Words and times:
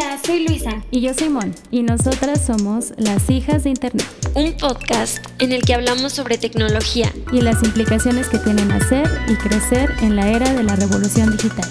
Hola, 0.00 0.16
soy 0.24 0.46
Luisa. 0.46 0.80
Y 0.92 1.00
yo 1.00 1.12
soy 1.12 1.28
Mon. 1.28 1.52
Y 1.72 1.82
nosotras 1.82 2.46
somos 2.46 2.92
las 2.98 3.28
hijas 3.30 3.64
de 3.64 3.70
Internet. 3.70 4.06
Un 4.36 4.56
podcast 4.56 5.18
en 5.40 5.50
el 5.50 5.62
que 5.62 5.74
hablamos 5.74 6.12
sobre 6.12 6.38
tecnología. 6.38 7.12
Y 7.32 7.40
las 7.40 7.64
implicaciones 7.64 8.28
que 8.28 8.38
tienen 8.38 8.70
hacer 8.70 9.08
y 9.26 9.34
crecer 9.34 9.90
en 10.00 10.14
la 10.14 10.28
era 10.28 10.52
de 10.52 10.62
la 10.62 10.76
revolución 10.76 11.32
digital. 11.32 11.68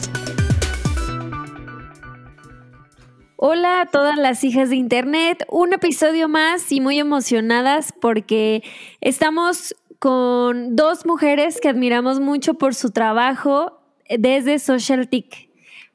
Hola 3.37 3.79
a 3.79 3.85
todas 3.85 4.17
las 4.17 4.43
hijas 4.43 4.71
de 4.71 4.75
Internet. 4.75 5.45
Un 5.49 5.71
episodio 5.71 6.27
más 6.27 6.69
y 6.73 6.81
muy 6.81 6.99
emocionadas 6.99 7.93
porque 7.93 8.61
estamos 8.99 9.73
con 9.99 10.75
dos 10.75 11.05
mujeres 11.05 11.61
que 11.61 11.69
admiramos 11.69 12.19
mucho 12.19 12.55
por 12.55 12.75
su 12.75 12.91
trabajo 12.91 13.79
desde 14.09 14.59
Social 14.59 15.07
TIC. 15.07 15.46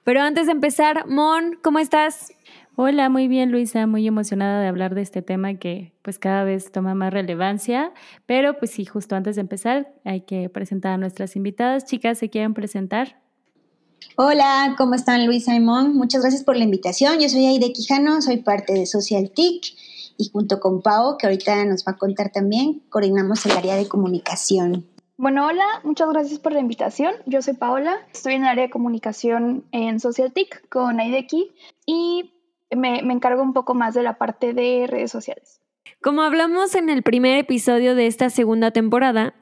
Pero 0.04 0.20
antes 0.20 0.46
de 0.46 0.52
empezar, 0.52 1.06
Mon, 1.06 1.58
¿cómo 1.62 1.78
estás? 1.78 2.32
Hola, 2.74 3.08
muy 3.08 3.28
bien 3.28 3.52
Luisa, 3.52 3.86
muy 3.86 4.06
emocionada 4.06 4.60
de 4.60 4.66
hablar 4.66 4.94
de 4.94 5.02
este 5.02 5.22
tema 5.22 5.54
que 5.54 5.92
pues 6.02 6.18
cada 6.18 6.42
vez 6.42 6.72
toma 6.72 6.94
más 6.94 7.12
relevancia, 7.12 7.92
pero 8.26 8.58
pues 8.58 8.72
sí, 8.72 8.84
justo 8.84 9.14
antes 9.14 9.36
de 9.36 9.42
empezar 9.42 9.92
hay 10.04 10.22
que 10.22 10.48
presentar 10.48 10.92
a 10.92 10.96
nuestras 10.96 11.36
invitadas. 11.36 11.84
Chicas, 11.84 12.18
¿se 12.18 12.30
quieren 12.30 12.54
presentar? 12.54 13.20
Hola, 14.16 14.74
¿cómo 14.76 14.94
están 14.94 15.24
Luisa 15.26 15.54
y 15.54 15.60
Mon? 15.60 15.94
Muchas 15.94 16.22
gracias 16.22 16.42
por 16.42 16.56
la 16.56 16.64
invitación. 16.64 17.20
Yo 17.20 17.28
soy 17.28 17.46
Aide 17.46 17.72
Quijano, 17.72 18.20
soy 18.22 18.38
parte 18.38 18.72
de 18.72 18.86
Social 18.86 19.30
TIC 19.30 19.74
y 20.16 20.30
junto 20.30 20.58
con 20.58 20.82
Pau, 20.82 21.16
que 21.16 21.26
ahorita 21.26 21.64
nos 21.66 21.84
va 21.86 21.92
a 21.92 21.96
contar 21.96 22.30
también, 22.32 22.82
coordinamos 22.88 23.46
el 23.46 23.52
área 23.52 23.76
de 23.76 23.86
comunicación. 23.86 24.86
Bueno, 25.22 25.46
hola, 25.46 25.64
muchas 25.84 26.08
gracias 26.08 26.40
por 26.40 26.50
la 26.50 26.58
invitación. 26.58 27.14
Yo 27.26 27.42
soy 27.42 27.54
Paola, 27.54 27.96
estoy 28.12 28.34
en 28.34 28.42
el 28.42 28.48
área 28.48 28.64
de 28.64 28.70
comunicación 28.70 29.64
en 29.70 30.00
SocialTIC 30.00 30.68
con 30.68 30.98
IDECI 30.98 31.52
y 31.86 32.32
me 32.74 32.98
encargo 32.98 33.40
un 33.40 33.52
poco 33.52 33.72
más 33.74 33.94
de 33.94 34.02
la 34.02 34.18
parte 34.18 34.52
de 34.52 34.88
redes 34.88 35.12
sociales. 35.12 35.60
Como 36.00 36.22
hablamos 36.22 36.74
en 36.74 36.88
el 36.88 37.04
primer 37.04 37.38
episodio 37.38 37.94
de 37.94 38.08
esta 38.08 38.30
segunda 38.30 38.72
temporada, 38.72 39.34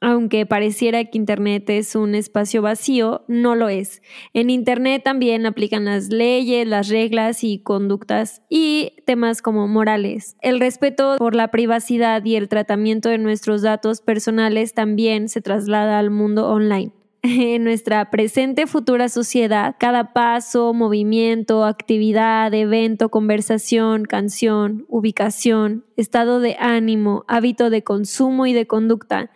aunque 0.00 0.46
pareciera 0.46 1.04
que 1.04 1.18
Internet 1.18 1.68
es 1.70 1.94
un 1.94 2.14
espacio 2.14 2.62
vacío, 2.62 3.24
no 3.28 3.54
lo 3.54 3.68
es. 3.68 4.02
En 4.32 4.50
Internet 4.50 5.02
también 5.04 5.46
aplican 5.46 5.84
las 5.84 6.08
leyes, 6.08 6.66
las 6.66 6.88
reglas 6.88 7.44
y 7.44 7.58
conductas 7.58 8.42
y 8.48 8.92
temas 9.06 9.42
como 9.42 9.66
morales. 9.68 10.36
El 10.40 10.60
respeto 10.60 11.16
por 11.18 11.34
la 11.34 11.50
privacidad 11.50 12.24
y 12.24 12.36
el 12.36 12.48
tratamiento 12.48 13.08
de 13.08 13.18
nuestros 13.18 13.62
datos 13.62 14.00
personales 14.00 14.74
también 14.74 15.28
se 15.28 15.40
traslada 15.40 15.98
al 15.98 16.10
mundo 16.10 16.48
online. 16.48 16.92
En 17.22 17.64
nuestra 17.64 18.10
presente 18.10 18.68
futura 18.68 19.08
sociedad, 19.08 19.74
cada 19.78 20.12
paso, 20.12 20.72
movimiento, 20.72 21.64
actividad, 21.64 22.54
evento, 22.54 23.08
conversación, 23.08 24.04
canción, 24.04 24.86
ubicación, 24.88 25.84
estado 25.96 26.38
de 26.38 26.56
ánimo, 26.60 27.24
hábito 27.26 27.70
de 27.70 27.82
consumo 27.82 28.46
y 28.46 28.52
de 28.52 28.68
conducta 28.68 29.30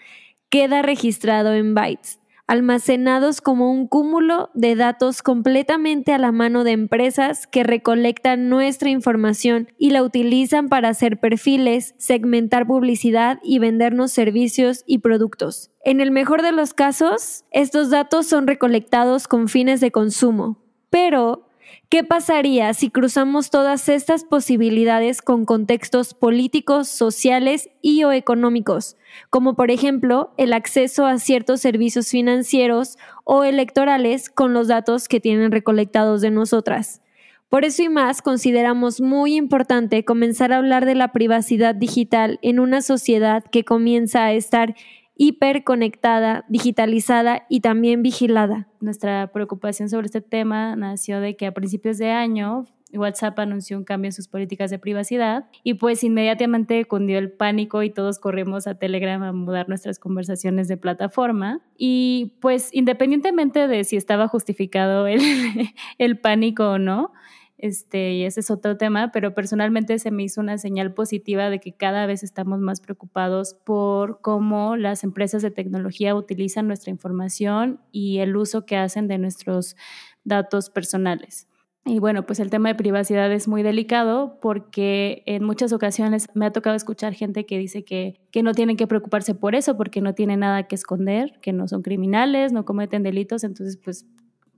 queda 0.52 0.82
registrado 0.82 1.54
en 1.54 1.74
bytes, 1.74 2.20
almacenados 2.46 3.40
como 3.40 3.72
un 3.72 3.86
cúmulo 3.86 4.50
de 4.52 4.76
datos 4.76 5.22
completamente 5.22 6.12
a 6.12 6.18
la 6.18 6.30
mano 6.30 6.62
de 6.62 6.72
empresas 6.72 7.46
que 7.46 7.62
recolectan 7.62 8.50
nuestra 8.50 8.90
información 8.90 9.68
y 9.78 9.92
la 9.92 10.02
utilizan 10.02 10.68
para 10.68 10.90
hacer 10.90 11.18
perfiles, 11.18 11.94
segmentar 11.96 12.66
publicidad 12.66 13.38
y 13.42 13.60
vendernos 13.60 14.12
servicios 14.12 14.84
y 14.86 14.98
productos. 14.98 15.70
En 15.86 16.02
el 16.02 16.10
mejor 16.10 16.42
de 16.42 16.52
los 16.52 16.74
casos, 16.74 17.46
estos 17.50 17.88
datos 17.88 18.26
son 18.26 18.46
recolectados 18.46 19.28
con 19.28 19.48
fines 19.48 19.80
de 19.80 19.90
consumo, 19.90 20.58
pero 20.90 21.48
¿Qué 21.92 22.04
pasaría 22.04 22.72
si 22.72 22.88
cruzamos 22.88 23.50
todas 23.50 23.86
estas 23.90 24.24
posibilidades 24.24 25.20
con 25.20 25.44
contextos 25.44 26.14
políticos, 26.14 26.88
sociales 26.88 27.68
y 27.82 28.02
o 28.04 28.12
económicos, 28.12 28.96
como 29.28 29.56
por 29.56 29.70
ejemplo 29.70 30.32
el 30.38 30.54
acceso 30.54 31.04
a 31.04 31.18
ciertos 31.18 31.60
servicios 31.60 32.08
financieros 32.08 32.96
o 33.24 33.44
electorales 33.44 34.30
con 34.30 34.54
los 34.54 34.68
datos 34.68 35.06
que 35.06 35.20
tienen 35.20 35.52
recolectados 35.52 36.22
de 36.22 36.30
nosotras? 36.30 37.02
Por 37.50 37.66
eso 37.66 37.82
y 37.82 37.90
más 37.90 38.22
consideramos 38.22 39.02
muy 39.02 39.34
importante 39.34 40.02
comenzar 40.06 40.54
a 40.54 40.56
hablar 40.56 40.86
de 40.86 40.94
la 40.94 41.12
privacidad 41.12 41.74
digital 41.74 42.38
en 42.40 42.58
una 42.58 42.80
sociedad 42.80 43.44
que 43.44 43.66
comienza 43.66 44.24
a 44.24 44.32
estar 44.32 44.74
hiperconectada, 45.16 46.44
digitalizada 46.48 47.46
y 47.48 47.60
también 47.60 48.02
vigilada. 48.02 48.68
Nuestra 48.80 49.30
preocupación 49.32 49.88
sobre 49.88 50.06
este 50.06 50.20
tema 50.20 50.76
nació 50.76 51.20
de 51.20 51.36
que 51.36 51.46
a 51.46 51.52
principios 51.52 51.98
de 51.98 52.10
año 52.10 52.66
WhatsApp 52.94 53.38
anunció 53.38 53.78
un 53.78 53.84
cambio 53.84 54.08
en 54.08 54.12
sus 54.12 54.28
políticas 54.28 54.70
de 54.70 54.78
privacidad 54.78 55.46
y 55.62 55.74
pues 55.74 56.04
inmediatamente 56.04 56.84
cundió 56.84 57.18
el 57.18 57.32
pánico 57.32 57.82
y 57.82 57.90
todos 57.90 58.18
corrimos 58.18 58.66
a 58.66 58.74
Telegram 58.74 59.22
a 59.22 59.32
mudar 59.32 59.68
nuestras 59.68 59.98
conversaciones 59.98 60.68
de 60.68 60.76
plataforma 60.76 61.60
y 61.76 62.34
pues 62.40 62.68
independientemente 62.72 63.66
de 63.68 63.84
si 63.84 63.96
estaba 63.96 64.28
justificado 64.28 65.06
el, 65.06 65.20
el 65.98 66.18
pánico 66.18 66.72
o 66.72 66.78
no, 66.78 67.12
este, 67.62 68.14
y 68.14 68.24
ese 68.24 68.40
es 68.40 68.50
otro 68.50 68.76
tema, 68.76 69.12
pero 69.12 69.34
personalmente 69.34 70.00
se 70.00 70.10
me 70.10 70.24
hizo 70.24 70.40
una 70.40 70.58
señal 70.58 70.94
positiva 70.94 71.48
de 71.48 71.60
que 71.60 71.72
cada 71.72 72.06
vez 72.06 72.24
estamos 72.24 72.58
más 72.58 72.80
preocupados 72.80 73.54
por 73.54 74.20
cómo 74.20 74.74
las 74.76 75.04
empresas 75.04 75.42
de 75.42 75.52
tecnología 75.52 76.16
utilizan 76.16 76.66
nuestra 76.66 76.90
información 76.90 77.80
y 77.92 78.18
el 78.18 78.36
uso 78.36 78.66
que 78.66 78.76
hacen 78.76 79.06
de 79.06 79.18
nuestros 79.18 79.76
datos 80.24 80.70
personales. 80.70 81.46
Y 81.84 82.00
bueno, 82.00 82.26
pues 82.26 82.40
el 82.40 82.50
tema 82.50 82.68
de 82.68 82.74
privacidad 82.74 83.30
es 83.30 83.46
muy 83.46 83.62
delicado 83.62 84.40
porque 84.42 85.22
en 85.26 85.44
muchas 85.44 85.72
ocasiones 85.72 86.26
me 86.34 86.46
ha 86.46 86.52
tocado 86.52 86.74
escuchar 86.74 87.14
gente 87.14 87.46
que 87.46 87.58
dice 87.58 87.84
que, 87.84 88.20
que 88.32 88.42
no 88.42 88.54
tienen 88.54 88.76
que 88.76 88.88
preocuparse 88.88 89.36
por 89.36 89.54
eso 89.54 89.76
porque 89.76 90.00
no 90.00 90.14
tienen 90.14 90.40
nada 90.40 90.64
que 90.64 90.74
esconder, 90.74 91.38
que 91.40 91.52
no 91.52 91.68
son 91.68 91.82
criminales, 91.82 92.52
no 92.52 92.64
cometen 92.64 93.04
delitos, 93.04 93.44
entonces 93.44 93.76
pues 93.76 94.04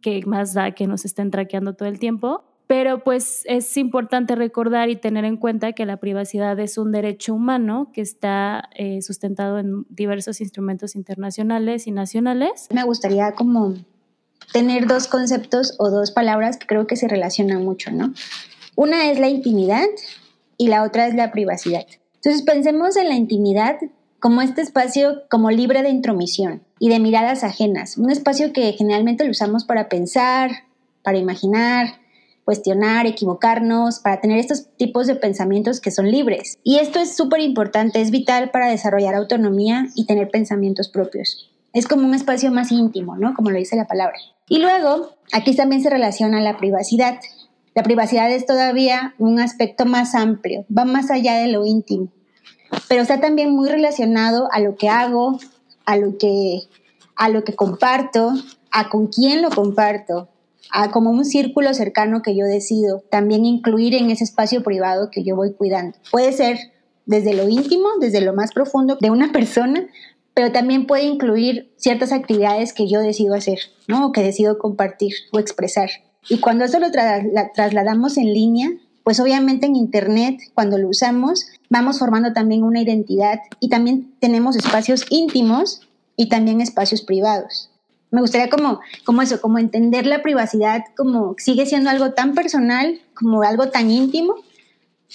qué 0.01 0.23
más 0.25 0.55
da 0.55 0.71
que 0.71 0.87
nos 0.87 1.05
estén 1.05 1.31
traqueando 1.31 1.75
todo 1.75 1.91
el 1.91 1.99
tiempo. 1.99 2.54
Pero 2.67 3.05
pues 3.05 3.43
es 3.45 3.77
importante 3.77 4.35
recordar 4.37 4.89
y 4.89 4.97
tener 4.97 5.25
en 5.25 5.37
cuenta 5.37 5.73
que 5.73 5.85
la 5.85 5.99
privacidad 5.99 6.59
es 6.59 6.79
un 6.79 6.93
derecho 6.93 7.35
humano 7.35 7.91
que 7.93 8.01
está 8.01 8.71
eh, 8.75 9.03
sustentado 9.03 9.59
en 9.59 9.85
diversos 9.91 10.41
instrumentos 10.41 10.97
internacionales 10.97 11.87
y 11.87 11.91
nacionales. 11.91 12.69
Me 12.73 12.85
gustaría 12.85 13.33
como 13.33 13.75
tener 14.53 14.87
dos 14.87 15.09
conceptos 15.09 15.75
o 15.79 15.91
dos 15.91 16.11
palabras 16.11 16.57
que 16.57 16.67
creo 16.67 16.87
que 16.87 16.97
se 16.97 17.09
relacionan 17.09 17.65
mucho, 17.65 17.91
¿no? 17.91 18.15
Una 18.77 19.11
es 19.11 19.19
la 19.19 19.29
intimidad 19.29 19.87
y 20.57 20.69
la 20.69 20.85
otra 20.85 21.07
es 21.07 21.15
la 21.15 21.31
privacidad. 21.33 21.87
Entonces 22.17 22.43
pensemos 22.43 22.97
en 22.97 23.09
la 23.09 23.15
intimidad 23.15 23.77
como 24.19 24.41
este 24.41 24.63
espacio 24.63 25.23
como 25.29 25.51
libre 25.51 25.83
de 25.83 25.91
intromisión 25.91 26.63
y 26.79 26.89
de 26.89 26.99
miradas 26.99 27.45
ajenas, 27.45 27.99
un 27.99 28.11
espacio 28.11 28.53
que 28.55 28.73
generalmente 28.73 29.25
lo 29.25 29.31
usamos 29.31 29.65
para 29.65 29.91
pensar, 29.91 30.51
para 31.03 31.19
imaginar, 31.19 32.01
cuestionar, 32.45 33.07
equivocarnos, 33.07 34.01
para 34.01 34.21
tener 34.21 34.39
estos 34.39 34.69
tipos 34.77 35.07
de 35.07 35.17
pensamientos 35.17 35.81
que 35.81 35.91
son 35.91 36.11
libres. 36.11 36.59
Y 36.63 36.79
esto 36.79 36.99
es 36.99 37.17
súper 37.17 37.41
importante, 37.41 38.01
es 38.01 38.11
vital 38.11 38.51
para 38.51 38.69
desarrollar 38.69 39.15
autonomía 39.15 39.87
y 39.95 40.07
tener 40.07 40.31
pensamientos 40.31 40.89
propios. 40.89 41.51
Es 41.73 41.89
como 41.89 42.07
un 42.07 42.15
espacio 42.15 42.53
más 42.53 42.71
íntimo, 42.71 43.17
¿no? 43.17 43.35
Como 43.35 43.51
lo 43.51 43.59
dice 43.59 43.77
la 43.77 43.87
palabra. 43.87 44.17
Y 44.49 44.59
luego, 44.59 45.15
aquí 45.33 45.57
también 45.57 45.83
se 45.83 45.91
relaciona 45.91 46.41
la 46.41 46.57
privacidad. 46.57 47.19
La 47.75 47.83
privacidad 47.83 48.31
es 48.31 48.47
todavía 48.47 49.15
un 49.19 49.41
aspecto 49.41 49.85
más 49.85 50.15
amplio, 50.15 50.65
va 50.77 50.85
más 50.85 51.11
allá 51.11 51.39
de 51.39 51.49
lo 51.49 51.67
íntimo, 51.67 52.09
pero 52.89 53.03
está 53.03 53.21
también 53.21 53.51
muy 53.51 53.69
relacionado 53.69 54.49
a 54.53 54.61
lo 54.61 54.77
que 54.77 54.89
hago, 54.89 55.41
a 55.85 55.97
lo 55.97 56.17
que, 56.17 56.61
a 57.17 57.29
lo 57.29 57.43
que 57.43 57.55
comparto, 57.57 58.33
a 58.71 58.89
con 58.89 59.09
quién 59.09 59.43
lo 59.43 59.51
comparto, 59.51 60.29
como 60.91 61.11
un 61.11 61.25
círculo 61.25 61.73
cercano 61.73 62.21
que 62.21 62.37
yo 62.37 62.47
decido 62.47 63.05
también 63.11 63.45
incluir 63.45 63.95
en 63.95 64.11
ese 64.11 64.25
espacio 64.25 64.63
privado 64.63 65.09
que 65.11 65.23
yo 65.23 65.37
voy 65.37 65.53
cuidando. 65.55 65.97
Puede 66.11 66.33
ser 66.33 66.59
desde 67.07 67.35
lo 67.35 67.49
íntimo, 67.49 67.87
desde 68.01 68.21
lo 68.21 68.35
más 68.35 68.53
profundo 68.53 68.99
de 69.01 69.11
una 69.11 69.31
persona, 69.31 69.87
pero 70.35 70.51
también 70.51 70.87
puede 70.87 71.05
incluir 71.05 71.73
ciertas 71.77 72.11
actividades 72.13 72.73
que 72.73 72.89
yo 72.89 73.01
decido 73.01 73.35
hacer, 73.35 73.59
¿no? 73.87 74.07
O 74.07 74.13
que 74.13 74.23
decido 74.23 74.59
compartir 74.59 75.13
o 75.33 75.39
expresar. 75.39 75.91
Y 76.29 76.41
cuando 76.41 76.65
eso 76.65 76.81
lo 76.81 76.89
trasladamos 76.91 78.17
en 78.17 78.33
línea, 78.33 78.71
pues 79.05 79.21
obviamente 79.21 79.67
en 79.67 79.77
Internet, 79.77 80.41
cuando 80.55 80.79
lo 80.79 80.89
usamos, 80.89 81.47
vamos 81.69 82.01
formando 82.01 82.33
también 82.33 82.65
una 82.65 82.81
identidad 82.83 83.39
y 83.61 83.69
también 83.69 84.15
tenemos 84.19 84.57
espacios 84.57 85.05
íntimos 85.11 85.83
y 86.17 86.29
también 86.29 86.61
espacios 86.61 87.03
privados 87.03 87.71
me 88.15 88.21
gustaría 88.21 88.49
como, 88.49 88.81
como 89.05 89.23
eso, 89.23 89.41
como 89.41 89.59
entender 89.59 90.07
la 90.07 90.23
privacidad 90.23 90.85
como 90.97 91.35
sigue 91.37 91.67
siendo 91.67 91.91
algo 91.91 92.13
tan 92.13 92.35
personal, 92.35 93.01
como 93.13 93.43
algo 93.43 93.71
tan 93.71 93.91
íntimo, 93.91 94.37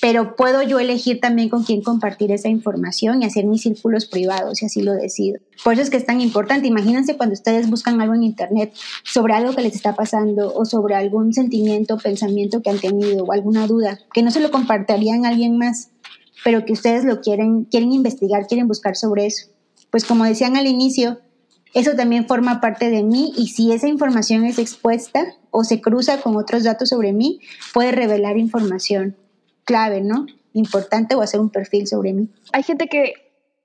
pero 0.01 0.35
puedo 0.35 0.61
yo 0.63 0.79
elegir 0.79 1.21
también 1.21 1.47
con 1.47 1.63
quién 1.63 1.81
compartir 1.81 2.33
esa 2.33 2.49
información 2.49 3.23
y 3.23 3.25
hacer 3.25 3.45
mis 3.45 3.61
círculos 3.61 4.05
privados 4.05 4.57
si 4.57 4.65
así 4.65 4.81
lo 4.81 4.93
decido. 4.93 5.39
Por 5.63 5.73
eso 5.73 5.83
es 5.83 5.89
que 5.89 5.95
es 5.95 6.05
tan 6.05 6.19
importante. 6.19 6.67
Imagínense 6.67 7.15
cuando 7.15 7.33
ustedes 7.33 7.69
buscan 7.69 8.01
algo 8.01 8.15
en 8.15 8.23
internet 8.23 8.73
sobre 9.03 9.33
algo 9.33 9.55
que 9.55 9.61
les 9.61 9.75
está 9.75 9.95
pasando 9.95 10.53
o 10.53 10.65
sobre 10.65 10.95
algún 10.95 11.33
sentimiento, 11.33 11.97
pensamiento 11.97 12.61
que 12.61 12.69
han 12.69 12.79
tenido 12.79 13.23
o 13.23 13.31
alguna 13.31 13.65
duda, 13.65 13.97
que 14.13 14.23
no 14.23 14.31
se 14.31 14.41
lo 14.41 14.51
compartirían 14.51 15.25
a 15.25 15.29
alguien 15.29 15.57
más, 15.57 15.89
pero 16.43 16.65
que 16.65 16.73
ustedes 16.73 17.05
lo 17.05 17.21
quieren, 17.21 17.63
quieren 17.63 17.93
investigar, 17.93 18.45
quieren 18.45 18.67
buscar 18.67 18.97
sobre 18.97 19.25
eso. 19.25 19.47
Pues 19.89 20.03
como 20.03 20.25
decían 20.25 20.57
al 20.57 20.67
inicio, 20.67 21.19
eso 21.73 21.95
también 21.95 22.27
forma 22.27 22.61
parte 22.61 22.89
de 22.89 23.03
mí 23.03 23.33
y 23.37 23.47
si 23.47 23.71
esa 23.71 23.87
información 23.87 24.45
es 24.45 24.57
expuesta 24.57 25.35
o 25.51 25.63
se 25.63 25.81
cruza 25.81 26.21
con 26.21 26.35
otros 26.35 26.63
datos 26.63 26.89
sobre 26.89 27.13
mí, 27.13 27.39
puede 27.73 27.91
revelar 27.91 28.37
información 28.37 29.15
clave, 29.65 30.01
¿no? 30.01 30.25
Importante 30.53 31.15
o 31.15 31.21
hacer 31.21 31.39
un 31.39 31.49
perfil 31.49 31.87
sobre 31.87 32.13
mí. 32.13 32.29
Hay 32.53 32.63
gente 32.63 32.87
que 32.87 33.13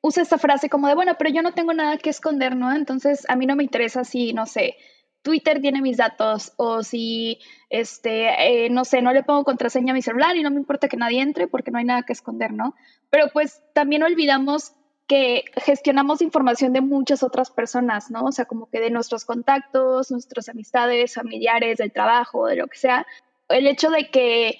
usa 0.02 0.22
esta 0.22 0.36
frase 0.36 0.68
como 0.68 0.86
de, 0.86 0.94
bueno, 0.94 1.14
pero 1.18 1.30
yo 1.30 1.40
no 1.40 1.52
tengo 1.52 1.72
nada 1.72 1.96
que 1.96 2.10
esconder, 2.10 2.56
¿no? 2.56 2.74
Entonces 2.74 3.24
a 3.28 3.36
mí 3.36 3.46
no 3.46 3.56
me 3.56 3.64
interesa 3.64 4.04
si, 4.04 4.34
no 4.34 4.44
sé, 4.44 4.76
Twitter 5.22 5.62
tiene 5.62 5.80
mis 5.80 5.96
datos 5.96 6.52
o 6.56 6.82
si, 6.82 7.38
este, 7.70 8.66
eh, 8.66 8.68
no 8.68 8.84
sé, 8.84 9.00
no 9.00 9.14
le 9.14 9.22
pongo 9.22 9.44
contraseña 9.44 9.92
a 9.92 9.94
mi 9.94 10.02
celular 10.02 10.36
y 10.36 10.42
no 10.42 10.50
me 10.50 10.58
importa 10.58 10.88
que 10.88 10.98
nadie 10.98 11.22
entre 11.22 11.48
porque 11.48 11.70
no 11.70 11.78
hay 11.78 11.86
nada 11.86 12.02
que 12.02 12.12
esconder, 12.12 12.52
¿no? 12.52 12.74
Pero 13.08 13.30
pues 13.32 13.62
también 13.72 14.02
olvidamos 14.02 14.74
que 15.06 15.44
gestionamos 15.56 16.22
información 16.22 16.72
de 16.72 16.80
muchas 16.80 17.22
otras 17.22 17.50
personas, 17.50 18.10
¿no? 18.10 18.24
O 18.24 18.32
sea, 18.32 18.46
como 18.46 18.70
que 18.70 18.80
de 18.80 18.90
nuestros 18.90 19.24
contactos, 19.24 20.10
nuestras 20.10 20.48
amistades, 20.48 21.14
familiares, 21.14 21.78
del 21.78 21.92
trabajo, 21.92 22.46
de 22.46 22.56
lo 22.56 22.66
que 22.68 22.78
sea. 22.78 23.06
El 23.48 23.66
hecho 23.66 23.90
de 23.90 24.10
que 24.10 24.58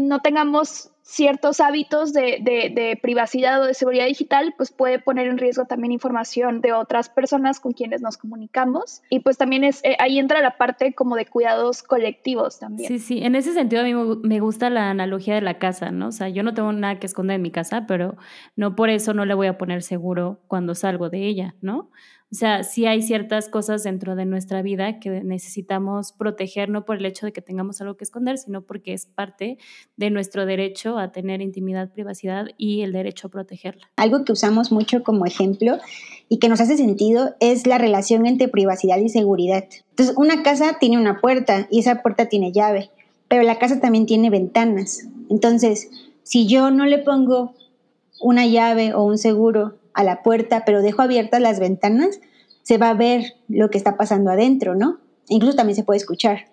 no 0.00 0.20
tengamos 0.20 0.90
ciertos 1.04 1.60
hábitos 1.60 2.14
de, 2.14 2.98
privacidad 3.02 3.62
o 3.62 3.66
de 3.66 3.74
seguridad 3.74 4.06
digital, 4.06 4.54
pues 4.56 4.72
puede 4.72 4.98
poner 4.98 5.26
en 5.26 5.36
riesgo 5.36 5.66
también 5.66 5.92
información 5.92 6.62
de 6.62 6.72
otras 6.72 7.10
personas 7.10 7.60
con 7.60 7.72
quienes 7.72 8.00
nos 8.00 8.16
comunicamos. 8.16 9.02
Y 9.10 9.20
pues 9.20 9.36
también 9.36 9.64
es, 9.64 9.84
eh, 9.84 9.96
ahí 9.98 10.18
entra 10.18 10.40
la 10.40 10.56
parte 10.56 10.94
como 10.94 11.16
de 11.16 11.26
cuidados 11.26 11.82
colectivos 11.82 12.58
también. 12.58 12.88
Sí, 12.88 12.98
sí, 12.98 13.22
en 13.22 13.34
ese 13.34 13.52
sentido 13.52 13.82
a 13.82 13.84
mí 13.84 13.94
me 13.94 14.40
gusta 14.40 14.70
la 14.70 14.90
analogía 14.90 15.34
de 15.34 15.42
la 15.42 15.58
casa, 15.58 15.90
¿no? 15.90 16.08
O 16.08 16.12
sea, 16.12 16.30
yo 16.30 16.42
no 16.42 16.54
tengo 16.54 16.72
nada 16.72 16.98
que 16.98 17.06
esconder 17.06 17.36
en 17.36 17.42
mi 17.42 17.50
casa, 17.50 17.86
pero 17.86 18.16
no 18.56 18.74
por 18.74 18.88
eso 18.88 19.12
no 19.12 19.26
le 19.26 19.34
voy 19.34 19.46
a 19.46 19.58
poner 19.58 19.82
seguro 19.82 20.40
cuando 20.48 20.74
salgo 20.74 21.10
de 21.10 21.26
ella, 21.26 21.54
¿no? 21.60 21.90
O 22.34 22.36
sea, 22.36 22.64
sí 22.64 22.84
hay 22.84 23.00
ciertas 23.00 23.48
cosas 23.48 23.84
dentro 23.84 24.16
de 24.16 24.26
nuestra 24.26 24.60
vida 24.60 24.98
que 24.98 25.22
necesitamos 25.22 26.10
proteger, 26.10 26.68
no 26.68 26.84
por 26.84 26.96
el 26.96 27.06
hecho 27.06 27.26
de 27.26 27.32
que 27.32 27.40
tengamos 27.40 27.80
algo 27.80 27.96
que 27.96 28.02
esconder, 28.02 28.38
sino 28.38 28.62
porque 28.62 28.92
es 28.92 29.06
parte 29.06 29.56
de 29.96 30.10
nuestro 30.10 30.44
derecho 30.44 30.98
a 30.98 31.12
tener 31.12 31.40
intimidad, 31.40 31.92
privacidad 31.92 32.46
y 32.58 32.80
el 32.80 32.92
derecho 32.92 33.28
a 33.28 33.30
protegerla. 33.30 33.88
Algo 33.94 34.24
que 34.24 34.32
usamos 34.32 34.72
mucho 34.72 35.04
como 35.04 35.26
ejemplo 35.26 35.78
y 36.28 36.40
que 36.40 36.48
nos 36.48 36.60
hace 36.60 36.76
sentido 36.76 37.36
es 37.38 37.68
la 37.68 37.78
relación 37.78 38.26
entre 38.26 38.48
privacidad 38.48 38.98
y 38.98 39.10
seguridad. 39.10 39.66
Entonces, 39.90 40.16
una 40.18 40.42
casa 40.42 40.78
tiene 40.80 40.98
una 40.98 41.20
puerta 41.20 41.68
y 41.70 41.78
esa 41.78 42.02
puerta 42.02 42.26
tiene 42.26 42.50
llave, 42.50 42.90
pero 43.28 43.44
la 43.44 43.60
casa 43.60 43.78
también 43.78 44.06
tiene 44.06 44.30
ventanas. 44.30 45.06
Entonces, 45.30 45.88
si 46.24 46.48
yo 46.48 46.72
no 46.72 46.84
le 46.84 46.98
pongo 46.98 47.54
una 48.20 48.44
llave 48.44 48.92
o 48.92 49.04
un 49.04 49.18
seguro 49.18 49.74
a 49.94 50.04
la 50.04 50.22
puerta, 50.22 50.64
pero 50.66 50.82
dejo 50.82 51.02
abiertas 51.02 51.40
las 51.40 51.60
ventanas, 51.60 52.20
se 52.62 52.78
va 52.78 52.90
a 52.90 52.94
ver 52.94 53.34
lo 53.48 53.70
que 53.70 53.78
está 53.78 53.96
pasando 53.96 54.30
adentro, 54.30 54.74
¿no? 54.74 54.98
Incluso 55.28 55.56
también 55.56 55.76
se 55.76 55.84
puede 55.84 55.98
escuchar. 55.98 56.46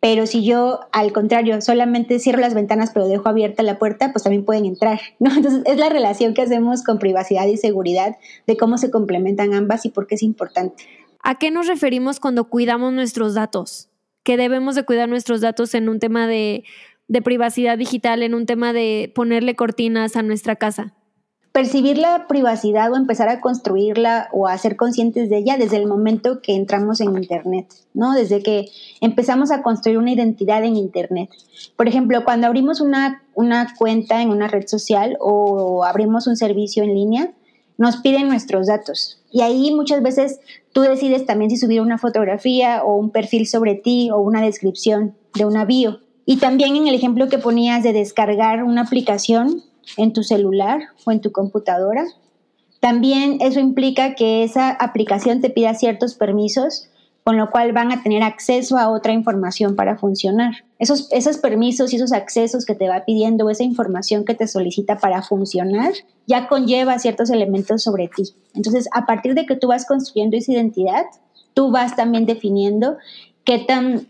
Pero 0.00 0.26
si 0.26 0.44
yo, 0.44 0.80
al 0.92 1.12
contrario, 1.12 1.60
solamente 1.60 2.18
cierro 2.18 2.40
las 2.40 2.54
ventanas 2.54 2.90
pero 2.92 3.06
dejo 3.06 3.28
abierta 3.28 3.62
la 3.62 3.78
puerta, 3.78 4.12
pues 4.12 4.24
también 4.24 4.44
pueden 4.44 4.64
entrar, 4.64 4.98
¿no? 5.18 5.34
Entonces 5.34 5.62
es 5.66 5.78
la 5.78 5.88
relación 5.88 6.34
que 6.34 6.42
hacemos 6.42 6.82
con 6.82 6.98
privacidad 6.98 7.46
y 7.46 7.56
seguridad, 7.56 8.16
de 8.46 8.56
cómo 8.56 8.78
se 8.78 8.90
complementan 8.90 9.54
ambas 9.54 9.84
y 9.86 9.90
por 9.90 10.06
qué 10.06 10.16
es 10.16 10.22
importante. 10.22 10.84
¿A 11.22 11.38
qué 11.38 11.50
nos 11.50 11.66
referimos 11.66 12.18
cuando 12.18 12.48
cuidamos 12.48 12.92
nuestros 12.94 13.34
datos? 13.34 13.90
Que 14.22 14.38
debemos 14.38 14.74
de 14.74 14.84
cuidar 14.84 15.08
nuestros 15.08 15.42
datos 15.42 15.74
en 15.74 15.90
un 15.90 15.98
tema 15.98 16.26
de, 16.26 16.64
de 17.08 17.22
privacidad 17.22 17.76
digital, 17.76 18.22
en 18.22 18.34
un 18.34 18.46
tema 18.46 18.72
de 18.72 19.12
ponerle 19.14 19.54
cortinas 19.54 20.16
a 20.16 20.22
nuestra 20.22 20.56
casa 20.56 20.94
percibir 21.52 21.98
la 21.98 22.26
privacidad 22.28 22.92
o 22.92 22.96
empezar 22.96 23.28
a 23.28 23.40
construirla 23.40 24.28
o 24.32 24.46
a 24.46 24.56
ser 24.56 24.76
conscientes 24.76 25.28
de 25.28 25.38
ella 25.38 25.56
desde 25.56 25.76
el 25.76 25.86
momento 25.86 26.40
que 26.40 26.54
entramos 26.54 27.00
en 27.00 27.16
Internet, 27.16 27.66
¿no? 27.92 28.12
Desde 28.12 28.42
que 28.42 28.68
empezamos 29.00 29.50
a 29.50 29.62
construir 29.62 29.98
una 29.98 30.12
identidad 30.12 30.64
en 30.64 30.76
Internet. 30.76 31.30
Por 31.76 31.88
ejemplo, 31.88 32.24
cuando 32.24 32.46
abrimos 32.46 32.80
una, 32.80 33.22
una 33.34 33.74
cuenta 33.76 34.22
en 34.22 34.30
una 34.30 34.46
red 34.46 34.66
social 34.68 35.16
o 35.20 35.84
abrimos 35.84 36.26
un 36.28 36.36
servicio 36.36 36.84
en 36.84 36.94
línea, 36.94 37.32
nos 37.78 37.96
piden 37.96 38.28
nuestros 38.28 38.66
datos. 38.66 39.20
Y 39.32 39.40
ahí 39.40 39.74
muchas 39.74 40.02
veces 40.02 40.38
tú 40.72 40.82
decides 40.82 41.26
también 41.26 41.50
si 41.50 41.56
subir 41.56 41.80
una 41.80 41.98
fotografía 41.98 42.84
o 42.84 42.94
un 42.94 43.10
perfil 43.10 43.46
sobre 43.46 43.74
ti 43.74 44.10
o 44.10 44.18
una 44.18 44.42
descripción 44.42 45.16
de 45.34 45.46
una 45.46 45.64
bio. 45.64 46.00
Y 46.26 46.36
también 46.36 46.76
en 46.76 46.86
el 46.86 46.94
ejemplo 46.94 47.28
que 47.28 47.38
ponías 47.38 47.82
de 47.82 47.92
descargar 47.92 48.62
una 48.62 48.82
aplicación, 48.82 49.62
en 49.96 50.12
tu 50.12 50.22
celular 50.22 50.80
o 51.04 51.12
en 51.12 51.20
tu 51.20 51.32
computadora. 51.32 52.04
También 52.80 53.38
eso 53.40 53.60
implica 53.60 54.14
que 54.14 54.42
esa 54.42 54.70
aplicación 54.70 55.40
te 55.40 55.50
pida 55.50 55.74
ciertos 55.74 56.14
permisos, 56.14 56.88
con 57.24 57.36
lo 57.36 57.50
cual 57.50 57.72
van 57.72 57.92
a 57.92 58.02
tener 58.02 58.22
acceso 58.22 58.78
a 58.78 58.88
otra 58.88 59.12
información 59.12 59.76
para 59.76 59.98
funcionar. 59.98 60.64
Esos, 60.78 61.12
esos 61.12 61.36
permisos 61.36 61.92
y 61.92 61.96
esos 61.96 62.12
accesos 62.12 62.64
que 62.64 62.74
te 62.74 62.88
va 62.88 63.04
pidiendo, 63.04 63.50
esa 63.50 63.62
información 63.62 64.24
que 64.24 64.34
te 64.34 64.48
solicita 64.48 64.98
para 64.98 65.22
funcionar, 65.22 65.92
ya 66.26 66.48
conlleva 66.48 66.98
ciertos 66.98 67.28
elementos 67.28 67.82
sobre 67.82 68.08
ti. 68.08 68.22
Entonces, 68.54 68.88
a 68.92 69.04
partir 69.04 69.34
de 69.34 69.44
que 69.44 69.56
tú 69.56 69.68
vas 69.68 69.84
construyendo 69.84 70.38
esa 70.38 70.52
identidad, 70.52 71.04
tú 71.52 71.70
vas 71.70 71.94
también 71.94 72.24
definiendo 72.24 72.96
qué 73.44 73.58
tan, 73.58 74.08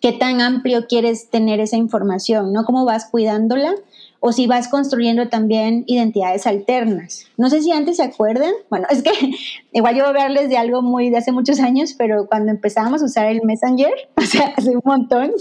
qué 0.00 0.12
tan 0.12 0.40
amplio 0.40 0.86
quieres 0.86 1.28
tener 1.30 1.58
esa 1.58 1.76
información, 1.76 2.52
¿no? 2.52 2.64
Cómo 2.64 2.84
vas 2.84 3.06
cuidándola 3.10 3.74
o 4.20 4.32
si 4.32 4.46
vas 4.46 4.68
construyendo 4.68 5.28
también 5.28 5.84
identidades 5.86 6.46
alternas. 6.46 7.26
No 7.36 7.50
sé 7.50 7.62
si 7.62 7.70
antes 7.70 7.96
se 7.96 8.02
acuerdan, 8.02 8.52
bueno, 8.70 8.86
es 8.90 9.02
que 9.02 9.10
igual 9.72 9.94
yo 9.94 10.02
voy 10.02 10.06
a 10.06 10.08
hablarles 10.08 10.48
de 10.48 10.56
algo 10.56 10.82
muy 10.82 11.10
de 11.10 11.18
hace 11.18 11.32
muchos 11.32 11.60
años, 11.60 11.94
pero 11.96 12.26
cuando 12.26 12.50
empezábamos 12.50 13.02
a 13.02 13.06
usar 13.06 13.26
el 13.26 13.42
Messenger, 13.42 13.92
o 14.16 14.22
sea, 14.22 14.52
hace 14.56 14.70
un 14.70 14.82
montón, 14.84 15.32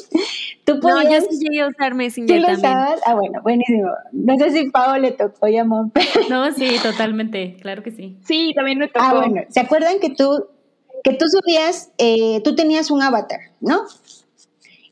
tú 0.65 0.79
podías... 0.79 1.03
No, 1.03 1.11
yo 1.11 1.21
sí 1.31 1.39
llegué 1.39 1.61
a 1.61 1.67
usar 1.67 1.95
Messenger 1.95 2.41
¿tú 2.41 2.47
lo 2.47 2.53
Usabas? 2.53 3.01
Ah, 3.05 3.15
bueno, 3.15 3.41
buenísimo. 3.41 3.89
No 4.11 4.37
sé 4.37 4.51
si 4.51 4.69
Pau 4.69 4.99
le 4.99 5.11
tocó 5.11 5.47
llamar. 5.47 5.85
No, 6.29 6.51
sí, 6.51 6.77
totalmente, 6.81 7.57
claro 7.61 7.83
que 7.83 7.91
sí. 7.91 8.17
Sí, 8.23 8.53
también 8.55 8.79
me 8.79 8.87
tocó. 8.87 9.05
Ah, 9.05 9.13
bueno, 9.13 9.41
¿se 9.49 9.59
acuerdan 9.59 9.99
que 9.99 10.09
tú, 10.09 10.47
que 11.03 11.13
tú 11.13 11.25
subías, 11.27 11.91
eh, 11.97 12.41
tú 12.43 12.55
tenías 12.55 12.89
un 12.89 13.01
avatar, 13.01 13.39
¿no? 13.59 13.83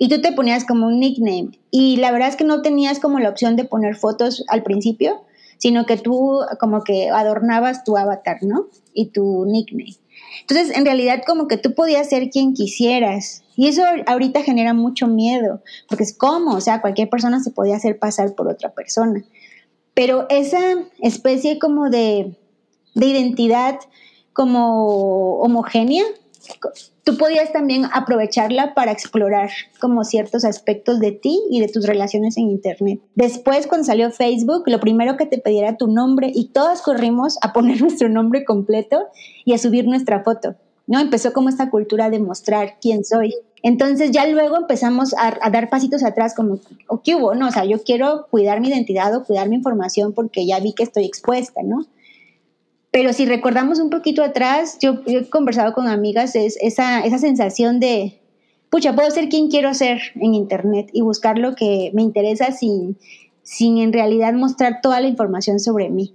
Y 0.04 0.10
tú 0.10 0.20
te 0.20 0.34
ponías 0.34 0.66
como 0.66 0.88
un 0.88 1.00
nickname. 1.00 1.58
Y 1.72 1.96
la 1.96 2.12
verdad 2.12 2.28
es 2.28 2.36
que 2.36 2.44
no 2.44 2.62
tenías 2.62 3.00
como 3.00 3.20
la 3.20 3.30
opción 3.30 3.56
de 3.56 3.64
poner 3.64 3.96
fotos 3.96 4.44
al 4.50 4.62
principio, 4.62 5.24
sino 5.60 5.86
que 5.86 5.96
tú 5.96 6.42
como 6.60 6.84
que 6.84 7.10
adornabas 7.10 7.86
tu 7.86 7.96
avatar, 7.96 8.39
¿no? 8.42 8.68
Y 8.94 9.12
tu 9.12 9.46
nickname. 9.46 9.96
Entonces, 10.42 10.75
en 10.75 10.84
realidad 10.84 11.22
como 11.25 11.48
que 11.48 11.56
tú 11.56 11.74
podías 11.74 12.10
ser 12.10 12.30
quien 12.32 12.54
quisieras. 12.54 13.46
Y 13.56 13.70
eso 13.70 13.84
ahorita 14.06 14.44
genera 14.44 14.74
mucho 14.74 15.08
miedo, 15.08 15.62
porque 15.88 16.04
es 16.04 16.13
como, 16.18 16.54
o 16.54 16.60
sea, 16.60 16.82
cualquier 16.82 17.10
persona 17.10 17.39
se 17.39 17.51
podía 17.51 17.77
hacer 17.77 17.98
pasar 17.98 18.36
por 18.36 18.50
otra 18.50 18.74
persona. 18.74 19.24
Pero 19.94 20.25
esa 20.27 20.60
especie 21.00 21.60
como 21.60 21.89
de, 21.89 22.36
de 22.94 23.06
identidad 23.06 23.80
como 24.34 25.38
homogénea, 25.38 26.04
tú 27.04 27.18
podías 27.18 27.52
también 27.52 27.86
aprovecharla 27.94 28.74
para 28.74 28.92
explorar 28.92 29.50
como 29.80 30.04
ciertos 30.04 30.46
aspectos 30.46 31.00
de 31.00 31.12
ti 31.12 31.42
y 31.50 31.60
de 31.60 31.68
tus 31.68 31.86
relaciones 31.86 32.38
en 32.38 32.50
Internet. 32.50 33.00
Después, 33.16 33.68
cuando 33.68 33.86
salió 33.86 34.12
Facebook, 34.12 34.64
lo 34.68 34.80
primero 34.80 35.18
que 35.18 35.26
te 35.26 35.38
pediera 35.38 35.78
tu 35.78 35.88
nombre 35.88 36.32
y 36.34 36.50
todas 36.50 36.82
corrimos 36.82 37.38
a 37.42 37.54
poner 37.54 37.82
nuestro 37.82 38.10
nombre 38.10 38.46
completo 38.46 39.08
y 39.46 39.54
a 39.54 39.58
subir 39.58 39.86
nuestra 39.86 40.24
foto. 40.24 40.56
¿no? 40.86 41.00
Empezó 41.00 41.32
como 41.34 41.50
esta 41.50 41.70
cultura 41.70 42.10
de 42.10 42.20
mostrar 42.20 42.76
quién 42.82 43.06
soy. 43.06 43.34
Entonces 43.62 44.12
ya 44.12 44.28
luego 44.28 44.58
empezamos 44.58 45.14
a, 45.14 45.38
a, 45.42 45.50
dar 45.50 45.70
pasitos 45.70 46.04
atrás 46.04 46.36
como, 46.36 46.60
¿qué 47.04 47.16
hubo? 47.16 47.34
No, 47.34 47.48
o 47.48 47.52
sea, 47.52 47.64
yo 47.64 47.82
quiero 47.82 48.28
cuidar 48.30 48.60
mi 48.60 48.68
identidad 48.68 49.16
o 49.16 49.24
cuidar 49.24 49.48
mi 49.48 49.56
información 49.56 50.12
porque 50.12 50.46
ya 50.46 50.60
vi 50.60 50.74
que 50.74 50.84
estoy 50.84 51.06
expuesta, 51.06 51.62
¿no? 51.64 51.86
Pero 52.94 53.12
si 53.12 53.26
recordamos 53.26 53.80
un 53.80 53.90
poquito 53.90 54.24
atrás, 54.24 54.78
yo, 54.80 55.02
he 55.08 55.28
conversado 55.28 55.74
con 55.74 55.88
amigas, 55.88 56.36
es 56.36 56.60
esa, 56.62 57.00
esa 57.00 57.18
sensación 57.18 57.80
de, 57.80 58.22
pucha, 58.70 58.94
puedo 58.94 59.10
ser 59.10 59.30
quien 59.30 59.50
quiero 59.50 59.74
ser 59.74 60.00
en 60.14 60.36
Internet 60.36 60.92
y 60.94 61.02
buscar 61.02 61.40
lo 61.40 61.56
que 61.56 61.90
me 61.96 62.04
interesa 62.04 62.52
sin, 62.52 63.00
sin 63.42 63.80
en 63.80 63.94
realidad 63.94 64.34
mostrar 64.34 64.80
toda 64.84 65.02
la 65.02 65.08
información 65.08 65.60
sobre 65.60 65.90
mí. 65.90 66.14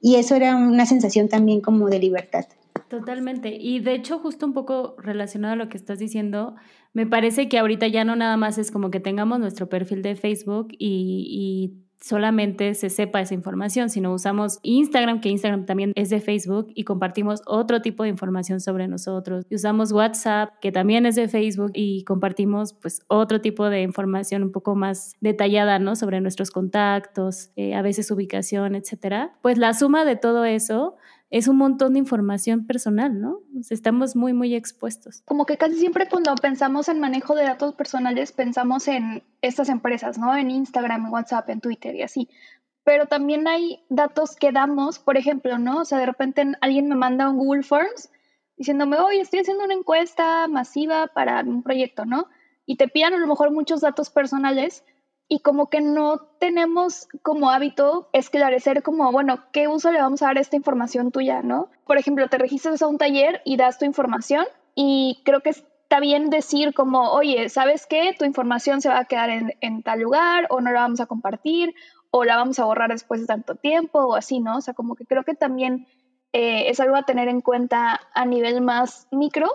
Y 0.00 0.14
eso 0.14 0.36
era 0.36 0.54
una 0.54 0.86
sensación 0.86 1.28
también 1.28 1.60
como 1.60 1.90
de 1.90 1.98
libertad. 1.98 2.44
Totalmente. 2.88 3.56
Y 3.56 3.80
de 3.80 3.94
hecho, 3.94 4.20
justo 4.20 4.46
un 4.46 4.52
poco 4.52 4.94
relacionado 4.98 5.54
a 5.54 5.56
lo 5.56 5.68
que 5.68 5.76
estás 5.76 5.98
diciendo, 5.98 6.54
me 6.92 7.08
parece 7.08 7.48
que 7.48 7.58
ahorita 7.58 7.88
ya 7.88 8.04
no 8.04 8.14
nada 8.14 8.36
más 8.36 8.56
es 8.56 8.70
como 8.70 8.92
que 8.92 9.00
tengamos 9.00 9.40
nuestro 9.40 9.68
perfil 9.68 10.02
de 10.02 10.14
Facebook 10.14 10.68
y, 10.78 11.26
y 11.28 11.89
solamente 12.00 12.74
se 12.74 12.90
sepa 12.90 13.20
esa 13.20 13.34
información, 13.34 13.90
sino 13.90 14.12
usamos 14.12 14.58
Instagram, 14.62 15.20
que 15.20 15.28
Instagram 15.28 15.66
también 15.66 15.92
es 15.94 16.10
de 16.10 16.20
Facebook, 16.20 16.72
y 16.74 16.84
compartimos 16.84 17.42
otro 17.46 17.82
tipo 17.82 18.02
de 18.02 18.08
información 18.08 18.60
sobre 18.60 18.88
nosotros. 18.88 19.44
Y 19.50 19.54
usamos 19.56 19.92
WhatsApp, 19.92 20.54
que 20.60 20.72
también 20.72 21.06
es 21.06 21.16
de 21.16 21.28
Facebook, 21.28 21.72
y 21.74 22.04
compartimos 22.04 22.72
pues 22.72 23.02
otro 23.08 23.40
tipo 23.40 23.68
de 23.68 23.82
información 23.82 24.42
un 24.42 24.52
poco 24.52 24.74
más 24.74 25.14
detallada, 25.20 25.78
¿no? 25.78 25.96
Sobre 25.96 26.20
nuestros 26.20 26.50
contactos, 26.50 27.50
eh, 27.56 27.74
a 27.74 27.82
veces 27.82 28.10
ubicación, 28.10 28.74
etcétera. 28.74 29.36
Pues 29.42 29.58
la 29.58 29.74
suma 29.74 30.04
de 30.04 30.16
todo 30.16 30.44
eso 30.44 30.96
es 31.30 31.46
un 31.46 31.56
montón 31.56 31.92
de 31.92 32.00
información 32.00 32.66
personal, 32.66 33.20
¿no? 33.20 33.40
estamos 33.70 34.16
muy, 34.16 34.32
muy 34.32 34.54
expuestos. 34.54 35.22
Como 35.26 35.46
que 35.46 35.56
casi 35.56 35.76
siempre 35.76 36.08
cuando 36.08 36.34
pensamos 36.34 36.88
en 36.88 36.98
manejo 36.98 37.36
de 37.36 37.44
datos 37.44 37.74
personales, 37.74 38.32
pensamos 38.32 38.88
en 38.88 39.22
estas 39.40 39.68
empresas, 39.68 40.18
¿no? 40.18 40.36
En 40.36 40.50
Instagram, 40.50 41.06
en 41.06 41.12
WhatsApp, 41.12 41.48
en 41.50 41.60
Twitter 41.60 41.94
y 41.94 42.02
así. 42.02 42.28
Pero 42.82 43.06
también 43.06 43.46
hay 43.46 43.84
datos 43.88 44.34
que 44.34 44.50
damos, 44.50 44.98
por 44.98 45.16
ejemplo, 45.16 45.58
¿no? 45.58 45.82
O 45.82 45.84
sea, 45.84 45.98
de 45.98 46.06
repente 46.06 46.44
alguien 46.60 46.88
me 46.88 46.96
manda 46.96 47.30
un 47.30 47.36
Google 47.36 47.62
Forms 47.62 48.10
diciéndome, 48.56 48.98
oye, 48.98 49.20
estoy 49.20 49.40
haciendo 49.40 49.64
una 49.64 49.74
encuesta 49.74 50.48
masiva 50.48 51.06
para 51.06 51.40
un 51.42 51.62
proyecto, 51.62 52.06
¿no? 52.06 52.26
Y 52.66 52.76
te 52.76 52.88
pidan 52.88 53.14
a 53.14 53.18
lo 53.18 53.26
mejor 53.26 53.52
muchos 53.52 53.82
datos 53.82 54.10
personales 54.10 54.84
y 55.32 55.38
como 55.38 55.70
que 55.70 55.80
no 55.80 56.18
tenemos 56.40 57.06
como 57.22 57.52
hábito 57.52 58.08
esclarecer 58.12 58.82
como, 58.82 59.12
bueno, 59.12 59.44
¿qué 59.52 59.68
uso 59.68 59.92
le 59.92 60.00
vamos 60.00 60.20
a 60.22 60.26
dar 60.26 60.38
a 60.38 60.40
esta 60.40 60.56
información 60.56 61.12
tuya, 61.12 61.40
no? 61.40 61.68
Por 61.86 61.98
ejemplo, 61.98 62.26
te 62.26 62.36
registras 62.36 62.82
a 62.82 62.88
un 62.88 62.98
taller 62.98 63.40
y 63.44 63.56
das 63.56 63.78
tu 63.78 63.84
información 63.84 64.44
y 64.74 65.22
creo 65.24 65.38
que 65.38 65.50
está 65.50 66.00
bien 66.00 66.30
decir 66.30 66.74
como, 66.74 67.12
oye, 67.12 67.48
¿sabes 67.48 67.86
qué? 67.86 68.12
Tu 68.18 68.24
información 68.24 68.80
se 68.80 68.88
va 68.88 68.98
a 68.98 69.04
quedar 69.04 69.30
en, 69.30 69.82
tal 69.84 70.00
lugar 70.00 70.48
o 70.50 70.60
no 70.60 70.72
la 70.72 70.80
vamos 70.80 70.98
a 70.98 71.06
compartir 71.06 71.76
o 72.10 72.24
la 72.24 72.34
vamos 72.34 72.58
a 72.58 72.64
borrar 72.64 72.90
después 72.90 73.20
de 73.20 73.28
tanto 73.28 73.54
tiempo 73.54 74.00
o 74.00 74.16
así, 74.16 74.40
¿no? 74.40 74.56
O 74.56 74.60
sea, 74.60 74.74
como 74.74 74.96
que 74.96 75.06
creo 75.06 75.22
que 75.22 75.34
también 75.34 75.86
eh, 76.32 76.70
es 76.70 76.80
algo 76.80 76.96
a 76.96 77.04
tener 77.04 77.28
en 77.28 77.40
cuenta 77.40 78.00
a 78.14 78.24
nivel 78.24 78.62
más 78.62 79.06
micro, 79.12 79.46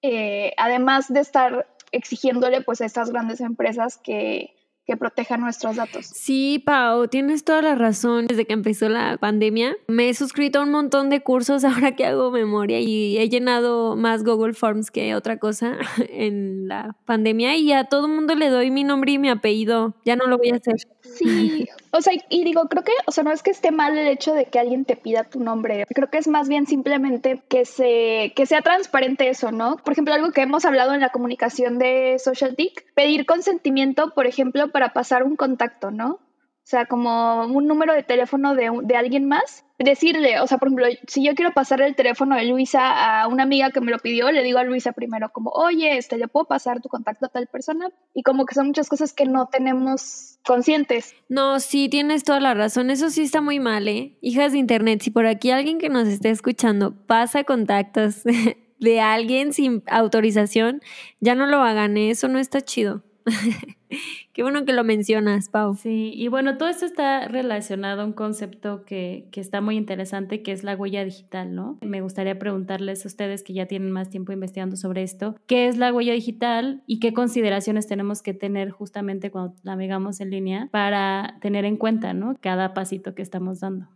eh, 0.00 0.54
además 0.56 1.12
de 1.12 1.20
estar 1.20 1.66
exigiéndole 1.92 2.62
pues 2.62 2.80
a 2.80 2.86
estas 2.86 3.10
grandes 3.10 3.42
empresas 3.42 3.98
que 3.98 4.54
que 4.88 4.96
proteja 4.96 5.36
nuestros 5.36 5.76
datos. 5.76 6.06
Sí, 6.06 6.62
Pau, 6.64 7.08
tienes 7.08 7.44
toda 7.44 7.60
la 7.60 7.74
razón. 7.74 8.26
Desde 8.26 8.46
que 8.46 8.54
empezó 8.54 8.88
la 8.88 9.18
pandemia, 9.18 9.76
me 9.86 10.08
he 10.08 10.14
suscrito 10.14 10.60
a 10.60 10.62
un 10.62 10.70
montón 10.70 11.10
de 11.10 11.22
cursos 11.22 11.62
ahora 11.64 11.94
que 11.94 12.06
hago 12.06 12.30
memoria 12.30 12.80
y 12.80 13.18
he 13.18 13.28
llenado 13.28 13.96
más 13.96 14.24
Google 14.24 14.54
Forms 14.54 14.90
que 14.90 15.14
otra 15.14 15.38
cosa 15.38 15.76
en 16.08 16.68
la 16.68 16.96
pandemia 17.04 17.54
y 17.56 17.70
a 17.72 17.84
todo 17.84 18.08
mundo 18.08 18.34
le 18.34 18.48
doy 18.48 18.70
mi 18.70 18.82
nombre 18.82 19.12
y 19.12 19.18
mi 19.18 19.28
apellido. 19.28 19.94
Ya 20.06 20.16
no 20.16 20.26
lo 20.26 20.38
voy 20.38 20.50
a 20.50 20.56
hacer. 20.56 20.76
Sí, 21.18 21.68
o 21.90 22.00
sea, 22.00 22.12
y 22.28 22.44
digo, 22.44 22.68
creo 22.68 22.84
que, 22.84 22.92
o 23.06 23.12
sea, 23.12 23.24
no 23.24 23.32
es 23.32 23.42
que 23.42 23.50
esté 23.50 23.70
mal 23.70 23.96
el 23.96 24.08
hecho 24.08 24.34
de 24.34 24.46
que 24.46 24.58
alguien 24.58 24.84
te 24.84 24.96
pida 24.96 25.24
tu 25.24 25.40
nombre. 25.40 25.84
Creo 25.94 26.10
que 26.10 26.18
es 26.18 26.28
más 26.28 26.48
bien 26.48 26.66
simplemente 26.66 27.42
que 27.48 27.64
se 27.64 28.32
que 28.36 28.46
sea 28.46 28.62
transparente 28.62 29.28
eso, 29.28 29.52
¿no? 29.52 29.76
Por 29.76 29.92
ejemplo, 29.92 30.14
algo 30.14 30.32
que 30.32 30.42
hemos 30.42 30.64
hablado 30.64 30.94
en 30.94 31.00
la 31.00 31.10
comunicación 31.10 31.78
de 31.78 32.18
Social 32.18 32.56
pedir 32.94 33.26
consentimiento, 33.26 34.12
por 34.14 34.26
ejemplo, 34.26 34.70
para 34.70 34.92
pasar 34.92 35.22
un 35.22 35.36
contacto, 35.36 35.90
¿no? 35.90 36.14
O 36.14 36.70
sea, 36.70 36.86
como 36.86 37.46
un 37.46 37.66
número 37.66 37.94
de 37.94 38.02
teléfono 38.02 38.54
de, 38.54 38.70
de, 38.82 38.96
alguien 38.96 39.26
más, 39.26 39.64
decirle, 39.84 40.40
o 40.40 40.46
sea, 40.46 40.58
por 40.58 40.68
ejemplo, 40.68 40.86
si 41.06 41.24
yo 41.24 41.34
quiero 41.34 41.52
pasar 41.52 41.80
el 41.80 41.94
teléfono 41.94 42.34
de 42.36 42.44
Luisa 42.44 43.22
a 43.22 43.28
una 43.28 43.44
amiga 43.44 43.70
que 43.70 43.80
me 43.80 43.92
lo 43.92 43.98
pidió, 43.98 44.30
le 44.32 44.42
digo 44.42 44.58
a 44.58 44.64
Luisa 44.64 44.92
primero 44.92 45.30
como, 45.30 45.50
oye, 45.50 45.96
este, 45.96 46.18
¿le 46.18 46.28
puedo 46.28 46.46
pasar 46.46 46.80
tu 46.80 46.88
contacto 46.88 47.26
a 47.26 47.28
tal 47.28 47.46
persona? 47.46 47.90
Y 48.12 48.22
como 48.22 48.44
que 48.44 48.54
son 48.54 48.66
muchas 48.66 48.88
cosas 48.88 49.12
que 49.12 49.24
no 49.24 49.46
tenemos 49.46 50.38
conscientes. 50.44 51.14
No, 51.28 51.60
sí, 51.60 51.88
tienes 51.88 52.24
toda 52.24 52.40
la 52.40 52.54
razón, 52.54 52.90
eso 52.90 53.10
sí 53.10 53.22
está 53.22 53.40
muy 53.40 53.60
mal, 53.60 53.86
¿eh? 53.86 54.18
Hijas 54.20 54.52
de 54.52 54.58
Internet, 54.58 55.02
si 55.02 55.10
por 55.10 55.26
aquí 55.26 55.50
alguien 55.50 55.78
que 55.78 55.88
nos 55.88 56.08
esté 56.08 56.30
escuchando 56.30 56.94
pasa 57.06 57.44
contactos 57.44 58.22
de 58.80 59.00
alguien 59.00 59.52
sin 59.52 59.84
autorización, 59.86 60.82
ya 61.20 61.34
no 61.34 61.46
lo 61.46 61.62
hagan, 61.62 61.96
¿eh? 61.96 62.10
eso 62.10 62.28
no 62.28 62.38
está 62.38 62.60
chido. 62.62 63.02
Qué 64.32 64.42
bueno 64.42 64.64
que 64.64 64.72
lo 64.72 64.84
mencionas, 64.84 65.48
Pau. 65.48 65.74
Sí, 65.74 66.12
y 66.14 66.28
bueno, 66.28 66.58
todo 66.58 66.68
esto 66.68 66.84
está 66.84 67.26
relacionado 67.26 68.02
a 68.02 68.04
un 68.04 68.12
concepto 68.12 68.84
que, 68.84 69.28
que, 69.32 69.40
está 69.40 69.60
muy 69.60 69.76
interesante, 69.76 70.42
que 70.42 70.52
es 70.52 70.62
la 70.62 70.76
huella 70.76 71.04
digital, 71.04 71.54
¿no? 71.54 71.78
Me 71.80 72.00
gustaría 72.00 72.38
preguntarles 72.38 73.04
a 73.04 73.08
ustedes 73.08 73.42
que 73.42 73.54
ya 73.54 73.66
tienen 73.66 73.90
más 73.90 74.10
tiempo 74.10 74.32
investigando 74.32 74.76
sobre 74.76 75.02
esto, 75.02 75.34
¿qué 75.46 75.68
es 75.68 75.76
la 75.76 75.92
huella 75.92 76.12
digital 76.12 76.82
y 76.86 77.00
qué 77.00 77.12
consideraciones 77.12 77.86
tenemos 77.86 78.22
que 78.22 78.34
tener 78.34 78.70
justamente 78.70 79.30
cuando 79.30 79.54
navegamos 79.62 80.20
en 80.20 80.30
línea 80.30 80.68
para 80.70 81.38
tener 81.40 81.64
en 81.64 81.76
cuenta, 81.76 82.12
¿no? 82.12 82.36
Cada 82.40 82.74
pasito 82.74 83.14
que 83.14 83.22
estamos 83.22 83.60
dando. 83.60 83.88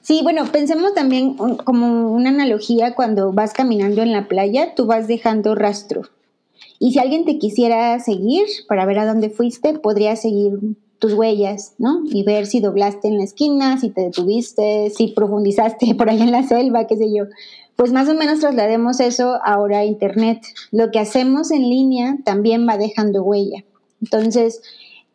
Sí, 0.00 0.20
bueno, 0.22 0.44
pensemos 0.52 0.94
también 0.94 1.34
como 1.34 2.12
una 2.12 2.30
analogía 2.30 2.94
cuando 2.94 3.32
vas 3.32 3.52
caminando 3.52 4.02
en 4.02 4.12
la 4.12 4.28
playa, 4.28 4.74
tú 4.74 4.86
vas 4.86 5.08
dejando 5.08 5.54
rastro 5.54 6.02
y 6.78 6.92
si 6.92 6.98
alguien 6.98 7.24
te 7.24 7.38
quisiera 7.38 7.98
seguir 8.00 8.46
para 8.68 8.86
ver 8.86 8.98
a 8.98 9.06
dónde 9.06 9.30
fuiste, 9.30 9.78
podría 9.78 10.16
seguir 10.16 10.58
tus 10.98 11.12
huellas, 11.14 11.74
¿no? 11.78 12.02
Y 12.06 12.22
ver 12.22 12.46
si 12.46 12.60
doblaste 12.60 13.08
en 13.08 13.18
la 13.18 13.24
esquina, 13.24 13.78
si 13.78 13.90
te 13.90 14.02
detuviste, 14.02 14.90
si 14.90 15.08
profundizaste 15.08 15.94
por 15.98 16.10
ahí 16.10 16.20
en 16.20 16.32
la 16.32 16.42
selva, 16.42 16.86
qué 16.86 16.96
sé 16.96 17.12
yo. 17.14 17.24
Pues 17.76 17.92
más 17.92 18.08
o 18.08 18.14
menos 18.14 18.40
traslademos 18.40 19.00
eso 19.00 19.38
ahora 19.44 19.80
a 19.80 19.84
Internet. 19.84 20.40
Lo 20.70 20.90
que 20.90 20.98
hacemos 20.98 21.50
en 21.50 21.68
línea 21.68 22.16
también 22.24 22.66
va 22.66 22.78
dejando 22.78 23.22
huella. 23.22 23.64
Entonces, 24.00 24.62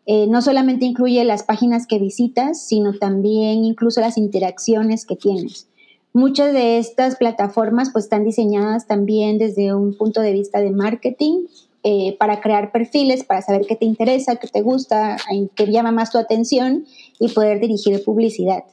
eh, 0.06 0.28
no 0.28 0.42
solamente 0.42 0.86
incluye 0.86 1.24
las 1.24 1.44
páginas 1.44 1.88
que 1.88 1.98
visitas, 1.98 2.62
sino 2.62 2.94
también 2.94 3.66
incluso 3.66 4.02
las 4.02 4.18
interacciones 4.18 5.06
que 5.06 5.16
tienes. 5.16 5.68
Muchas 6.14 6.54
de 6.54 6.78
estas 6.78 7.16
plataformas 7.16 7.90
pues 7.92 8.06
están 8.06 8.26
diseñadas 8.26 8.86
también 8.86 9.38
desde 9.38 9.74
un 9.74 9.98
punto 9.98 10.22
de 10.22 10.34
vista 10.34 10.60
de 10.60 10.72
marketing 10.72 11.46
eh, 11.84 12.18
para 12.20 12.42
crear 12.42 12.72
perfiles, 12.72 13.24
para 13.24 13.42
saber 13.42 13.66
qué 13.66 13.76
te 13.76 13.86
interesa, 13.86 14.36
qué 14.36 14.48
te 14.48 14.62
gusta, 14.62 15.18
qué 15.56 15.72
llama 15.72 15.92
más 15.92 16.12
tu 16.12 16.18
atención 16.18 16.86
y 17.20 17.30
poder 17.30 17.60
dirigir 17.60 18.04
publicidad. 18.04 18.64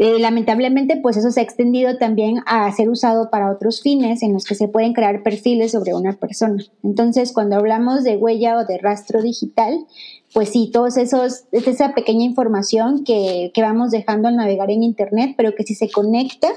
Eh, 0.00 0.20
lamentablemente, 0.20 0.96
pues 1.02 1.16
eso 1.16 1.32
se 1.32 1.40
ha 1.40 1.42
extendido 1.42 1.98
también 1.98 2.40
a 2.46 2.70
ser 2.70 2.88
usado 2.88 3.30
para 3.30 3.50
otros 3.50 3.82
fines 3.82 4.22
en 4.22 4.32
los 4.32 4.44
que 4.44 4.54
se 4.54 4.68
pueden 4.68 4.92
crear 4.92 5.24
perfiles 5.24 5.72
sobre 5.72 5.92
una 5.92 6.12
persona. 6.12 6.62
Entonces, 6.84 7.32
cuando 7.32 7.56
hablamos 7.56 8.04
de 8.04 8.16
huella 8.16 8.58
o 8.58 8.64
de 8.64 8.78
rastro 8.78 9.20
digital, 9.22 9.86
pues 10.32 10.50
sí, 10.50 10.70
todos 10.72 10.96
esos, 10.96 11.44
es 11.52 11.66
esa 11.66 11.94
pequeña 11.94 12.24
información 12.24 13.04
que, 13.04 13.50
que 13.54 13.62
vamos 13.62 13.90
dejando 13.90 14.28
al 14.28 14.36
navegar 14.36 14.70
en 14.70 14.82
Internet, 14.82 15.34
pero 15.36 15.54
que 15.54 15.64
si 15.64 15.74
se 15.74 15.90
conecta, 15.90 16.48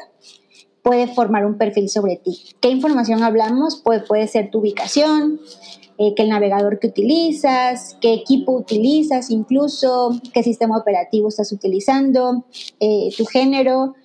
puede 0.84 1.08
formar 1.08 1.46
un 1.46 1.58
perfil 1.58 1.90
sobre 1.90 2.18
ti. 2.18 2.40
¿Qué 2.60 2.70
información 2.70 3.24
hablamos? 3.24 3.82
Pues 3.84 4.04
puede 4.04 4.28
ser 4.28 4.50
tu 4.52 4.60
ubicación, 4.60 5.40
eh, 5.98 6.14
qué 6.16 6.24
el 6.24 6.30
navegador 6.30 6.80
que 6.80 6.88
utilizas, 6.88 7.96
qué 8.02 8.14
equipo 8.14 8.54
utilizas 8.54 9.30
incluso, 9.30 10.20
qué 10.34 10.42
sistema 10.42 10.78
operativo 10.78 11.28
estás 11.28 11.52
utilizando, 11.52 12.46
eh, 12.80 13.10
tu 13.16 13.26
género, 13.26 13.96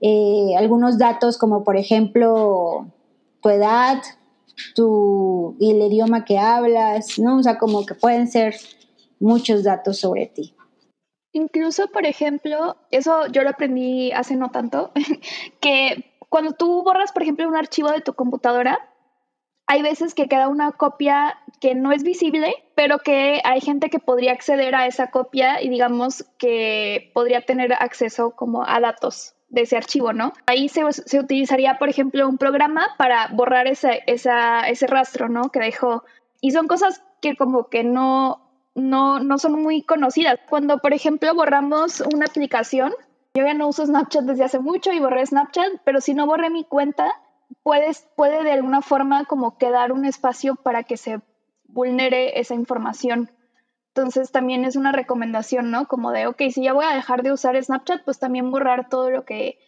eh, 0.00 0.54
algunos 0.56 0.98
datos 0.98 1.38
como 1.38 1.62
por 1.62 1.76
ejemplo 1.76 2.86
tu 3.42 3.48
edad, 3.50 4.00
tu, 4.74 5.56
y 5.58 5.72
el 5.72 5.82
idioma 5.82 6.24
que 6.24 6.38
hablas, 6.38 7.18
¿no? 7.18 7.38
O 7.38 7.42
sea, 7.42 7.58
como 7.58 7.84
que 7.84 7.94
pueden 7.94 8.26
ser 8.28 8.54
muchos 9.24 9.64
datos 9.64 9.98
sobre 9.98 10.26
ti. 10.26 10.54
Incluso, 11.32 11.88
por 11.88 12.06
ejemplo, 12.06 12.76
eso 12.90 13.26
yo 13.28 13.42
lo 13.42 13.50
aprendí 13.50 14.12
hace 14.12 14.36
no 14.36 14.50
tanto, 14.50 14.92
que 15.60 16.14
cuando 16.28 16.52
tú 16.52 16.82
borras, 16.84 17.12
por 17.12 17.22
ejemplo, 17.22 17.48
un 17.48 17.56
archivo 17.56 17.90
de 17.90 18.02
tu 18.02 18.12
computadora, 18.14 18.90
hay 19.66 19.82
veces 19.82 20.14
que 20.14 20.28
queda 20.28 20.48
una 20.48 20.72
copia 20.72 21.38
que 21.60 21.74
no 21.74 21.90
es 21.92 22.02
visible, 22.02 22.54
pero 22.74 22.98
que 22.98 23.40
hay 23.44 23.60
gente 23.60 23.88
que 23.88 23.98
podría 23.98 24.32
acceder 24.32 24.74
a 24.74 24.86
esa 24.86 25.10
copia 25.10 25.62
y 25.62 25.70
digamos 25.70 26.24
que 26.38 27.10
podría 27.14 27.40
tener 27.40 27.72
acceso 27.72 28.32
como 28.32 28.66
a 28.66 28.78
datos 28.80 29.34
de 29.48 29.62
ese 29.62 29.76
archivo, 29.76 30.12
¿no? 30.12 30.32
Ahí 30.46 30.68
se, 30.68 30.84
utilizaría, 30.84 31.78
por 31.78 31.88
ejemplo, 31.88 32.28
un 32.28 32.36
programa 32.36 32.88
para 32.98 33.28
borrar 33.28 33.66
ese, 33.68 34.02
ese 34.06 34.86
rastro, 34.86 35.28
¿no? 35.28 35.50
Que 35.50 35.60
dejó. 35.60 36.04
Y 36.40 36.50
son 36.50 36.66
cosas 36.66 37.02
que 37.22 37.36
como 37.36 37.68
que 37.68 37.84
no, 37.84 38.43
no, 38.74 39.20
no 39.20 39.38
son 39.38 39.62
muy 39.62 39.82
conocidas. 39.82 40.38
Cuando, 40.48 40.78
por 40.78 40.92
ejemplo, 40.92 41.34
borramos 41.34 42.00
una 42.00 42.26
aplicación, 42.26 42.92
yo 43.34 43.44
ya 43.44 43.54
no 43.54 43.68
uso 43.68 43.86
Snapchat 43.86 44.24
desde 44.24 44.44
hace 44.44 44.58
mucho 44.58 44.92
y 44.92 45.00
borré 45.00 45.24
Snapchat, 45.26 45.80
pero 45.84 46.00
si 46.00 46.14
no 46.14 46.26
borré 46.26 46.50
mi 46.50 46.64
cuenta, 46.64 47.12
puedes, 47.62 48.08
puede 48.16 48.42
de 48.44 48.52
alguna 48.52 48.82
forma 48.82 49.24
como 49.24 49.58
quedar 49.58 49.92
un 49.92 50.04
espacio 50.04 50.56
para 50.56 50.82
que 50.84 50.96
se 50.96 51.20
vulnere 51.66 52.38
esa 52.38 52.54
información. 52.54 53.30
Entonces 53.88 54.32
también 54.32 54.64
es 54.64 54.74
una 54.76 54.90
recomendación, 54.90 55.70
¿no? 55.70 55.86
Como 55.86 56.10
de, 56.10 56.26
ok, 56.26 56.42
si 56.50 56.64
ya 56.64 56.72
voy 56.72 56.84
a 56.84 56.94
dejar 56.94 57.22
de 57.22 57.32
usar 57.32 57.62
Snapchat, 57.62 58.04
pues 58.04 58.18
también 58.18 58.50
borrar 58.50 58.88
todo 58.88 59.10
lo 59.10 59.24
que, 59.24 59.58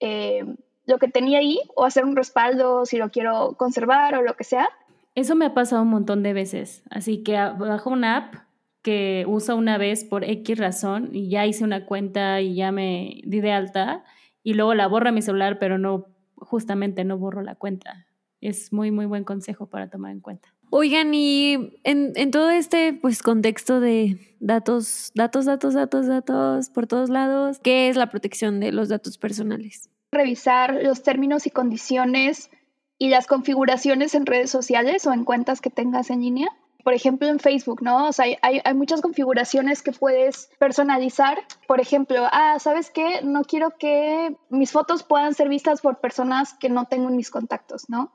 eh, 0.00 0.44
lo 0.86 0.98
que 0.98 1.08
tenía 1.08 1.38
ahí 1.38 1.60
o 1.76 1.84
hacer 1.84 2.04
un 2.04 2.16
respaldo 2.16 2.86
si 2.86 2.96
lo 2.96 3.10
quiero 3.10 3.56
conservar 3.58 4.14
o 4.14 4.22
lo 4.22 4.36
que 4.36 4.44
sea. 4.44 4.68
Eso 5.14 5.34
me 5.34 5.46
ha 5.46 5.54
pasado 5.54 5.82
un 5.82 5.88
montón 5.88 6.22
de 6.22 6.32
veces. 6.32 6.82
Así 6.90 7.22
que 7.22 7.34
bajo 7.34 7.90
una 7.90 8.16
app 8.16 8.34
que 8.84 9.24
uso 9.26 9.56
una 9.56 9.78
vez 9.78 10.04
por 10.04 10.24
X 10.24 10.58
razón 10.58 11.08
y 11.12 11.30
ya 11.30 11.46
hice 11.46 11.64
una 11.64 11.86
cuenta 11.86 12.42
y 12.42 12.54
ya 12.54 12.70
me 12.70 13.22
di 13.24 13.40
de 13.40 13.50
alta 13.50 14.04
y 14.42 14.52
luego 14.52 14.74
la 14.74 14.86
borro 14.86 15.08
a 15.08 15.12
mi 15.12 15.22
celular, 15.22 15.58
pero 15.58 15.78
no, 15.78 16.06
justamente 16.36 17.02
no 17.02 17.16
borro 17.16 17.40
la 17.40 17.54
cuenta. 17.54 18.06
Es 18.42 18.74
muy, 18.74 18.90
muy 18.90 19.06
buen 19.06 19.24
consejo 19.24 19.70
para 19.70 19.88
tomar 19.88 20.12
en 20.12 20.20
cuenta. 20.20 20.54
Oigan, 20.68 21.14
y 21.14 21.78
en, 21.82 22.12
en 22.14 22.30
todo 22.30 22.50
este 22.50 22.92
pues 22.92 23.22
contexto 23.22 23.80
de 23.80 24.36
datos, 24.38 25.12
datos, 25.14 25.46
datos, 25.46 25.72
datos, 25.72 26.06
datos 26.06 26.68
por 26.68 26.86
todos 26.86 27.08
lados, 27.08 27.60
¿qué 27.60 27.88
es 27.88 27.96
la 27.96 28.10
protección 28.10 28.60
de 28.60 28.70
los 28.70 28.90
datos 28.90 29.16
personales? 29.16 29.88
Revisar 30.12 30.82
los 30.82 31.02
términos 31.02 31.46
y 31.46 31.50
condiciones 31.50 32.50
y 32.98 33.08
las 33.08 33.26
configuraciones 33.26 34.14
en 34.14 34.26
redes 34.26 34.50
sociales 34.50 35.06
o 35.06 35.14
en 35.14 35.24
cuentas 35.24 35.62
que 35.62 35.70
tengas 35.70 36.10
en 36.10 36.20
línea 36.20 36.48
por 36.84 36.92
ejemplo, 36.92 37.26
en 37.28 37.40
Facebook, 37.40 37.82
¿no? 37.82 38.08
O 38.08 38.12
sea, 38.12 38.26
hay, 38.42 38.60
hay, 38.62 38.74
muchas 38.74 39.00
configuraciones 39.00 39.82
que 39.82 39.90
puedes 39.90 40.50
personalizar. 40.58 41.38
Por 41.66 41.80
ejemplo, 41.80 42.28
ah, 42.30 42.58
¿sabes 42.60 42.90
qué? 42.90 43.22
No 43.22 43.42
quiero 43.42 43.70
que 43.78 44.36
mis 44.50 44.70
fotos 44.70 45.02
puedan 45.02 45.34
ser 45.34 45.48
vistas 45.48 45.80
por 45.80 45.98
personas 45.98 46.54
que 46.54 46.68
no 46.68 46.84
tengo 46.84 47.08
en 47.08 47.16
mis 47.16 47.30
contactos, 47.30 47.88
¿no? 47.88 48.12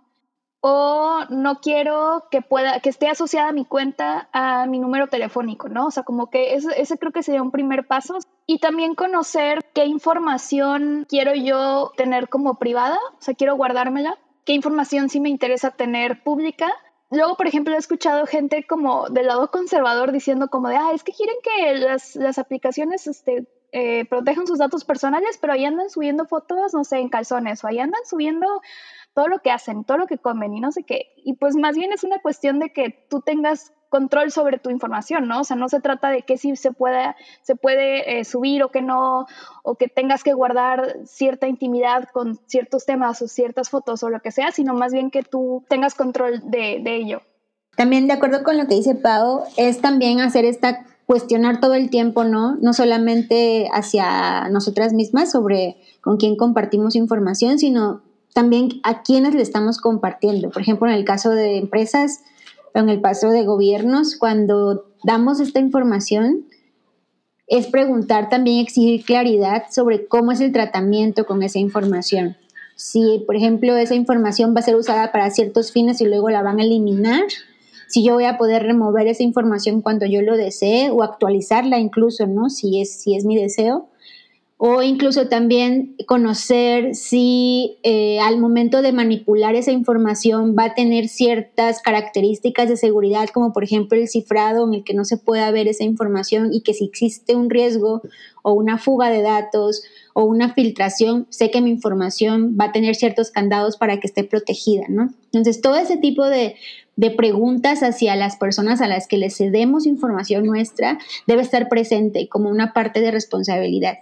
O 0.62 1.22
no 1.30 1.62
quiero 1.62 2.26
que 2.30 2.42
pueda, 2.42 2.80
que 2.80 2.90
esté 2.90 3.08
asociada 3.08 3.54
mi 3.54 3.66
cuenta 3.66 4.30
a 4.34 4.68
mi 4.68 4.78
número 4.78 5.08
telefónico, 5.08 5.68
¿no? 5.68 5.88
O 5.88 5.92
sea, 5.92 6.04
como 6.04 6.30
que 6.30 6.54
ese, 6.54 6.80
ese 6.80 6.98
creo 7.00 7.12
que 7.12 7.24
sería 7.24 7.42
un 7.42 7.52
primer 7.52 7.88
paso. 7.88 8.20
Y 8.46 8.60
también 8.60 8.94
conocer 8.94 9.66
qué 9.74 9.86
información 9.86 11.08
quiero 11.10 11.34
yo 11.34 11.92
tener 11.98 12.30
como 12.30 12.60
privada, 12.60 13.00
o 13.18 13.22
sea, 13.22 13.34
quiero 13.34 13.56
guardármela, 13.56 14.20
qué 14.46 14.54
información 14.54 15.10
sí 15.10 15.20
me 15.20 15.30
interesa 15.30 15.72
tener 15.72 16.22
pública 16.24 16.72
luego, 17.12 17.36
por 17.36 17.48
ejemplo, 17.48 17.74
he 17.74 17.78
escuchado 17.78 18.26
gente 18.26 18.66
como 18.68 19.10
del 19.10 19.28
lado 19.28 19.52
conservador 19.52 20.12
diciendo 20.12 20.50
como 20.50 20.70
de, 20.70 20.78
ah, 20.78 20.92
es 20.94 21.04
que 21.04 21.14
quieren 21.14 21.36
que 21.44 21.76
las, 21.76 22.16
las 22.16 22.38
aplicaciones 22.38 23.08
este, 23.08 23.48
eh, 23.72 24.06
protejan 24.06 24.48
sus 24.48 24.60
datos 24.60 24.84
personales, 24.84 25.38
pero 25.40 25.54
ahí 25.54 25.66
andan 25.66 25.90
subiendo 25.90 26.26
fotos, 26.26 26.74
no 26.74 26.84
sé, 26.84 26.98
en 26.98 27.10
calzones, 27.10 27.64
o 27.64 27.68
ahí 27.68 27.80
andan 27.80 28.06
subiendo 28.06 28.62
todo 29.14 29.28
lo 29.28 29.40
que 29.40 29.52
hacen, 29.52 29.84
todo 29.84 29.98
lo 29.98 30.08
que 30.08 30.18
comen 30.18 30.54
y 30.54 30.60
no 30.60 30.72
sé 30.72 30.84
qué. 30.84 31.14
Y 31.18 31.34
pues 31.34 31.56
más 31.56 31.76
bien 31.76 31.92
es 31.94 32.04
una 32.04 32.20
cuestión 32.20 32.60
de 32.60 32.72
que 32.72 33.06
tú 33.10 33.22
tengas 33.22 33.74
control 33.90 34.32
sobre 34.32 34.60
tu 34.60 34.70
información, 34.70 35.28
¿no? 35.28 35.42
O 35.42 35.44
sea, 35.44 35.56
no 35.56 35.68
se 35.68 35.82
trata 35.82 36.10
de 36.10 36.22
que 36.22 36.38
sí 36.38 36.56
se 36.56 36.72
puede, 36.72 37.16
se 37.42 37.56
puede 37.56 38.20
eh, 38.20 38.26
subir 38.26 38.64
o 38.64 38.70
que 38.70 38.82
no, 38.82 39.26
o 39.64 39.76
que 39.76 39.88
tengas 39.88 40.24
que 40.24 40.34
guardar 40.34 40.98
cierta 41.06 41.48
intimidad 41.48 42.08
con 42.14 42.40
ciertos 42.48 42.86
temas 42.86 43.22
o 43.22 43.28
ciertas 43.28 43.70
fotos 43.70 44.04
o 44.04 44.10
lo 44.10 44.22
que 44.22 44.32
sea, 44.32 44.52
sino 44.52 44.74
más 44.74 44.94
bien 44.94 45.12
que 45.12 45.24
tú 45.24 45.66
tengas 45.68 45.96
control 45.96 46.42
de, 46.50 46.80
de 46.82 46.96
ello. 46.96 47.22
También 47.76 48.08
de 48.08 48.14
acuerdo 48.14 48.44
con 48.44 48.58
lo 48.58 48.68
que 48.68 48.76
dice 48.76 48.96
Pau, 48.96 49.44
es 49.58 49.82
también 49.82 50.20
hacer 50.20 50.46
esta 50.46 50.86
cuestionar 51.10 51.60
todo 51.60 51.74
el 51.74 51.90
tiempo, 51.90 52.24
¿no? 52.24 52.56
No 52.58 52.74
solamente 52.74 53.68
hacia 53.74 54.48
nosotras 54.50 54.94
mismas 54.94 55.32
sobre 55.32 55.78
con 56.02 56.18
quién 56.18 56.36
compartimos 56.36 56.96
información, 56.96 57.58
sino 57.58 58.04
también 58.34 58.70
a 58.84 59.02
quiénes 59.02 59.34
le 59.34 59.42
estamos 59.42 59.80
compartiendo. 59.80 60.52
Por 60.52 60.62
ejemplo, 60.62 60.88
en 60.88 60.94
el 60.94 61.06
caso 61.06 61.32
de 61.32 61.58
empresas, 61.58 62.20
en 62.74 62.90
el 62.90 63.02
caso 63.02 63.30
de 63.30 63.46
gobiernos, 63.46 64.16
cuando 64.16 64.86
damos 65.04 65.40
esta 65.40 65.60
información, 65.60 66.46
es 67.48 67.68
preguntar 67.68 68.30
también, 68.30 68.60
exigir 68.60 69.04
claridad 69.04 69.64
sobre 69.72 70.08
cómo 70.08 70.32
es 70.32 70.40
el 70.40 70.52
tratamiento 70.52 71.26
con 71.26 71.42
esa 71.42 71.60
información. 71.60 72.38
Si, 72.76 73.24
por 73.26 73.36
ejemplo, 73.36 73.76
esa 73.76 73.96
información 73.96 74.54
va 74.56 74.60
a 74.60 74.64
ser 74.64 74.76
usada 74.76 75.12
para 75.12 75.30
ciertos 75.32 75.72
fines 75.72 76.00
y 76.00 76.06
luego 76.06 76.30
la 76.30 76.44
van 76.44 76.60
a 76.60 76.64
eliminar, 76.64 77.24
si 77.88 78.06
yo 78.06 78.14
voy 78.14 78.26
a 78.26 78.38
poder 78.38 78.64
remover 78.64 79.08
esa 79.08 79.24
información 79.24 79.82
cuando 79.82 80.06
yo 80.06 80.22
lo 80.22 80.38
desee 80.38 80.92
o 80.92 81.02
actualizarla 81.02 81.80
incluso, 81.80 82.28
¿no? 82.28 82.50
Si 82.50 82.80
es, 82.80 83.02
si 83.02 83.16
es 83.16 83.26
mi 83.26 83.36
deseo 83.36 83.90
o 84.62 84.84
incluso 84.84 85.30
también 85.30 85.96
conocer 86.06 86.94
si 86.94 87.78
eh, 87.84 88.20
al 88.20 88.40
momento 88.40 88.82
de 88.82 88.92
manipular 88.92 89.56
esa 89.56 89.72
información 89.72 90.54
va 90.60 90.66
a 90.66 90.74
tener 90.74 91.08
ciertas 91.08 91.82
características 91.82 92.68
de 92.68 92.76
seguridad, 92.76 93.30
como 93.30 93.54
por 93.54 93.64
ejemplo 93.64 93.98
el 93.98 94.10
cifrado 94.10 94.68
en 94.68 94.74
el 94.74 94.84
que 94.84 94.94
no 94.94 95.06
se 95.06 95.16
pueda 95.16 95.50
ver 95.52 95.70
esa 95.70 95.86
información 95.86 96.54
y 96.54 96.60
que 96.60 96.74
si 96.74 96.84
existe 96.84 97.36
un 97.36 97.50
riesgo 97.50 98.02
o 98.44 98.52
una 98.52 98.78
fuga 98.78 99.10
de 99.10 99.22
datos 99.22 99.82
o 100.14 100.26
una 100.26 100.54
filtración, 100.54 101.26
sé 101.30 101.52
que 101.52 101.62
mi 101.62 101.70
información 101.70 102.58
va 102.60 102.66
a 102.66 102.72
tener 102.74 102.96
ciertos 102.96 103.32
candados 103.32 103.78
para 103.78 104.02
que 104.02 104.08
esté 104.08 104.26
protegida, 104.26 104.84
¿no? 104.90 105.14
Entonces, 105.32 105.62
todo 105.62 105.78
ese 105.78 105.96
tipo 105.96 106.26
de, 106.26 106.56
de 106.98 107.12
preguntas 107.12 107.82
hacia 107.82 108.18
las 108.18 108.36
personas 108.36 108.82
a 108.82 108.88
las 108.90 109.08
que 109.08 109.18
les 109.18 109.38
cedemos 109.38 109.86
información 109.86 110.46
nuestra 110.46 111.00
debe 111.28 111.44
estar 111.44 111.70
presente 111.70 112.28
como 112.28 112.50
una 112.50 112.74
parte 112.74 113.00
de 113.00 113.12
responsabilidad. 113.12 114.00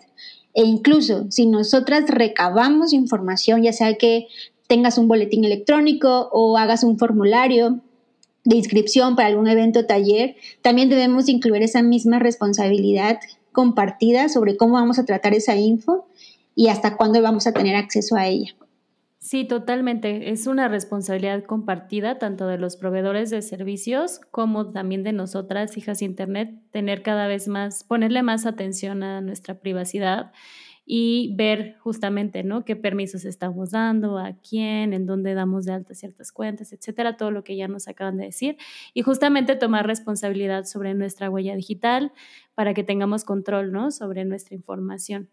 E 0.58 0.64
incluso 0.64 1.28
si 1.30 1.46
nosotras 1.46 2.10
recabamos 2.10 2.92
información, 2.92 3.62
ya 3.62 3.72
sea 3.72 3.94
que 3.94 4.26
tengas 4.66 4.98
un 4.98 5.08
boletín 5.08 5.46
electrónico 5.46 6.30
o 6.32 6.58
hagas 6.58 6.84
un 6.84 6.98
formulario 6.98 7.80
de 8.44 8.56
inscripción 8.56 9.16
para 9.16 9.28
algún 9.28 9.48
evento 9.48 9.82
o 9.82 9.86
taller, 9.86 10.36
también 10.64 10.90
debemos 10.90 11.30
incluir 11.30 11.62
esa 11.62 11.84
misma 11.84 12.18
responsabilidad 12.18 13.20
compartida 13.52 14.30
sobre 14.30 14.58
cómo 14.58 14.74
vamos 14.74 14.98
a 14.98 15.06
tratar 15.06 15.36
esa 15.36 15.56
info 15.56 16.08
y 16.56 16.70
hasta 16.70 16.98
cuándo 16.98 17.22
vamos 17.22 17.46
a 17.46 17.52
tener 17.52 17.76
acceso 17.76 18.16
a 18.16 18.26
ella. 18.26 18.56
Sí, 19.28 19.44
totalmente. 19.44 20.30
Es 20.32 20.48
una 20.48 20.70
responsabilidad 20.70 21.44
compartida 21.44 22.18
tanto 22.18 22.48
de 22.48 22.58
los 22.58 22.78
proveedores 22.78 23.30
de 23.30 23.42
servicios 23.42 24.22
como 24.32 24.72
también 24.72 25.04
de 25.04 25.12
nosotras, 25.12 25.76
hijas 25.76 26.00
de 26.00 26.06
Internet, 26.06 26.56
tener 26.72 27.02
cada 27.02 27.28
vez 27.28 27.50
más, 27.50 27.84
ponerle 27.84 28.24
más 28.24 28.46
atención 28.46 29.04
a 29.04 29.20
nuestra 29.20 29.60
privacidad 29.60 30.32
y 30.86 31.34
ver 31.36 31.76
justamente, 31.80 32.46
¿no? 32.46 32.64
Qué 32.64 32.78
permisos 32.78 33.26
estamos 33.26 33.72
dando, 33.72 34.18
a 34.18 34.38
quién, 34.50 34.94
en 34.94 35.06
dónde 35.06 35.34
damos 35.34 35.66
de 35.66 35.74
alta 35.74 35.94
ciertas 35.94 36.32
cuentas, 36.32 36.72
etcétera, 36.72 37.18
todo 37.18 37.30
lo 37.30 37.44
que 37.44 37.58
ya 37.58 37.68
nos 37.68 37.90
acaban 37.90 38.16
de 38.16 38.28
decir. 38.28 38.56
Y 38.94 39.02
justamente 39.02 39.58
tomar 39.58 39.86
responsabilidad 39.86 40.64
sobre 40.64 40.94
nuestra 40.94 41.30
huella 41.30 41.54
digital 41.58 42.14
para 42.56 42.74
que 42.74 42.86
tengamos 42.86 43.26
control, 43.26 43.74
¿no? 43.74 43.92
Sobre 43.92 44.24
nuestra 44.24 44.56
información. 44.56 45.30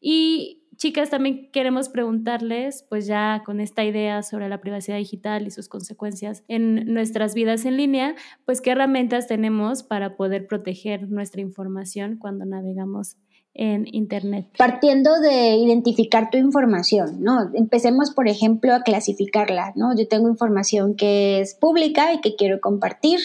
Y 0.00 0.61
chicas, 0.76 1.10
también 1.10 1.50
queremos 1.52 1.88
preguntarles, 1.88 2.84
pues 2.88 3.06
ya 3.06 3.42
con 3.44 3.60
esta 3.60 3.84
idea 3.84 4.22
sobre 4.22 4.48
la 4.48 4.60
privacidad 4.60 4.96
digital 4.96 5.46
y 5.46 5.50
sus 5.50 5.68
consecuencias 5.68 6.42
en 6.48 6.92
nuestras 6.92 7.34
vidas 7.34 7.64
en 7.64 7.76
línea, 7.76 8.14
pues 8.44 8.60
qué 8.60 8.70
herramientas 8.70 9.26
tenemos 9.26 9.82
para 9.82 10.16
poder 10.16 10.46
proteger 10.46 11.08
nuestra 11.08 11.40
información 11.40 12.18
cuando 12.18 12.44
navegamos 12.44 13.16
en 13.54 13.86
Internet? 13.92 14.46
Partiendo 14.56 15.20
de 15.20 15.56
identificar 15.56 16.30
tu 16.30 16.38
información, 16.38 17.22
¿no? 17.22 17.50
Empecemos, 17.54 18.10
por 18.10 18.28
ejemplo, 18.28 18.74
a 18.74 18.82
clasificarla, 18.82 19.72
¿no? 19.76 19.94
Yo 19.96 20.08
tengo 20.08 20.28
información 20.28 20.94
que 20.94 21.40
es 21.40 21.54
pública 21.54 22.14
y 22.14 22.20
que 22.20 22.34
quiero 22.34 22.60
compartir, 22.60 23.20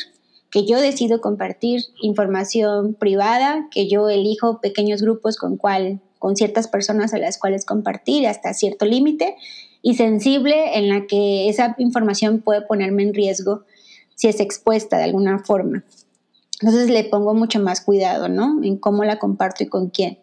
que 0.51 0.65
yo 0.65 0.79
decido 0.79 1.21
compartir, 1.21 1.81
información 2.01 2.93
privada, 2.93 3.67
que 3.71 3.89
yo 3.89 4.09
elijo 4.09 4.59
pequeños 4.61 5.01
grupos 5.01 5.37
con 5.37 5.57
cual, 5.57 6.01
con 6.19 6.35
ciertas 6.35 6.67
personas 6.67 7.13
a 7.13 7.17
las 7.17 7.37
cuales 7.37 7.65
compartir 7.65 8.27
hasta 8.27 8.53
cierto 8.53 8.85
límite, 8.85 9.35
y 9.81 9.95
sensible 9.95 10.77
en 10.77 10.89
la 10.89 11.07
que 11.07 11.49
esa 11.49 11.75
información 11.77 12.41
puede 12.41 12.61
ponerme 12.61 13.03
en 13.03 13.13
riesgo 13.13 13.63
si 14.15 14.27
es 14.27 14.39
expuesta 14.39 14.97
de 14.97 15.05
alguna 15.05 15.39
forma. 15.39 15.83
Entonces 16.59 16.89
le 16.89 17.03
pongo 17.03 17.33
mucho 17.33 17.59
más 17.59 17.81
cuidado, 17.81 18.29
¿no? 18.29 18.63
En 18.63 18.77
cómo 18.77 19.03
la 19.03 19.19
comparto 19.19 19.63
y 19.63 19.67
con 19.67 19.89
quién. 19.89 20.17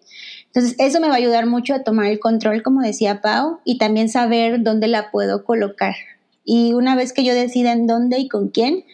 Entonces 0.46 0.76
eso 0.78 1.00
me 1.00 1.09
va 1.09 1.14
a 1.14 1.18
ayudar 1.18 1.46
mucho 1.46 1.74
a 1.74 1.83
tomar 1.83 2.07
el 2.07 2.18
control, 2.18 2.62
como 2.62 2.80
decía 2.80 3.20
Pau, 3.20 3.61
y 3.64 3.78
también 3.78 4.09
saber 4.09 4.62
dónde 4.62 4.88
la 4.88 5.11
puedo 5.11 5.44
colocar. 5.44 5.94
Y 6.44 6.74
una 6.74 6.96
vez 6.96 7.12
que 7.12 7.24
yo 7.24 7.35
decida 7.35 7.72
en 7.72 7.87
dónde 7.87 8.18
y 8.18 8.28
con 8.28 8.48
quién, 8.48 8.85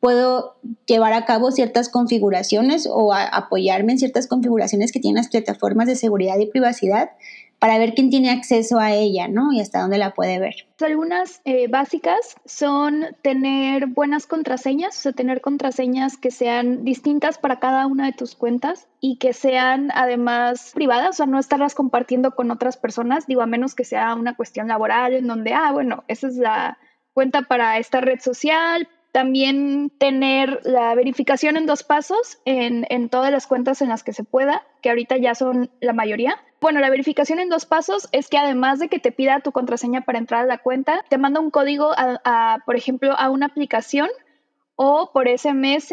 puedo 0.00 0.56
llevar 0.86 1.12
a 1.12 1.26
cabo 1.26 1.52
ciertas 1.52 1.88
configuraciones 1.88 2.88
o 2.90 3.12
apoyarme 3.14 3.92
en 3.92 3.98
ciertas 3.98 4.26
configuraciones 4.26 4.92
que 4.92 5.00
tienen 5.00 5.22
las 5.22 5.28
plataformas 5.28 5.86
de 5.86 5.96
seguridad 5.96 6.38
y 6.38 6.46
privacidad 6.46 7.10
para 7.60 7.76
ver 7.76 7.92
quién 7.92 8.08
tiene 8.08 8.30
acceso 8.30 8.80
a 8.80 8.92
ella, 8.92 9.28
¿no? 9.28 9.52
Y 9.52 9.60
hasta 9.60 9.82
dónde 9.82 9.98
la 9.98 10.14
puede 10.14 10.38
ver. 10.38 10.54
Algunas 10.80 11.42
eh, 11.44 11.68
básicas 11.68 12.36
son 12.46 13.04
tener 13.20 13.86
buenas 13.86 14.26
contraseñas, 14.26 14.98
o 14.98 15.02
sea, 15.02 15.12
tener 15.12 15.42
contraseñas 15.42 16.16
que 16.16 16.30
sean 16.30 16.84
distintas 16.84 17.36
para 17.36 17.60
cada 17.60 17.86
una 17.86 18.06
de 18.06 18.14
tus 18.14 18.34
cuentas 18.34 18.88
y 18.98 19.18
que 19.18 19.34
sean 19.34 19.90
además 19.94 20.72
privadas, 20.74 21.10
o 21.10 21.12
sea, 21.12 21.26
no 21.26 21.38
estarlas 21.38 21.74
compartiendo 21.74 22.34
con 22.34 22.50
otras 22.50 22.78
personas, 22.78 23.26
digo, 23.26 23.42
a 23.42 23.46
menos 23.46 23.74
que 23.74 23.84
sea 23.84 24.14
una 24.14 24.34
cuestión 24.34 24.66
laboral 24.68 25.12
en 25.12 25.26
donde, 25.26 25.52
ah, 25.52 25.70
bueno, 25.70 26.04
esa 26.08 26.28
es 26.28 26.36
la 26.36 26.78
cuenta 27.12 27.42
para 27.42 27.76
esta 27.76 28.00
red 28.00 28.20
social, 28.20 28.88
también 29.12 29.90
tener 29.98 30.60
la 30.64 30.94
verificación 30.94 31.56
en 31.56 31.66
dos 31.66 31.82
pasos 31.82 32.38
en, 32.44 32.86
en, 32.90 33.08
todas 33.08 33.30
las 33.30 33.46
cuentas 33.46 33.82
en 33.82 33.88
las 33.88 34.04
que 34.04 34.12
se 34.12 34.24
pueda, 34.24 34.64
que 34.82 34.90
ahorita 34.90 35.16
ya 35.16 35.34
son 35.34 35.70
la 35.80 35.92
mayoría. 35.92 36.36
Bueno, 36.60 36.80
la 36.80 36.90
verificación 36.90 37.40
en 37.40 37.48
dos 37.48 37.66
pasos 37.66 38.08
es 38.12 38.28
que 38.28 38.38
además 38.38 38.78
de 38.78 38.88
que 38.88 38.98
te 38.98 39.12
pida 39.12 39.40
tu 39.40 39.52
contraseña 39.52 40.02
para 40.02 40.18
entrar 40.18 40.44
a 40.44 40.46
la 40.46 40.58
cuenta, 40.58 41.04
te 41.08 41.18
manda 41.18 41.40
un 41.40 41.50
código, 41.50 41.92
a, 41.96 42.58
por 42.66 42.76
ejemplo, 42.76 43.14
a 43.18 43.30
una 43.30 43.46
aplicación 43.46 44.08
o 44.76 45.10
por 45.12 45.28
SMS 45.28 45.92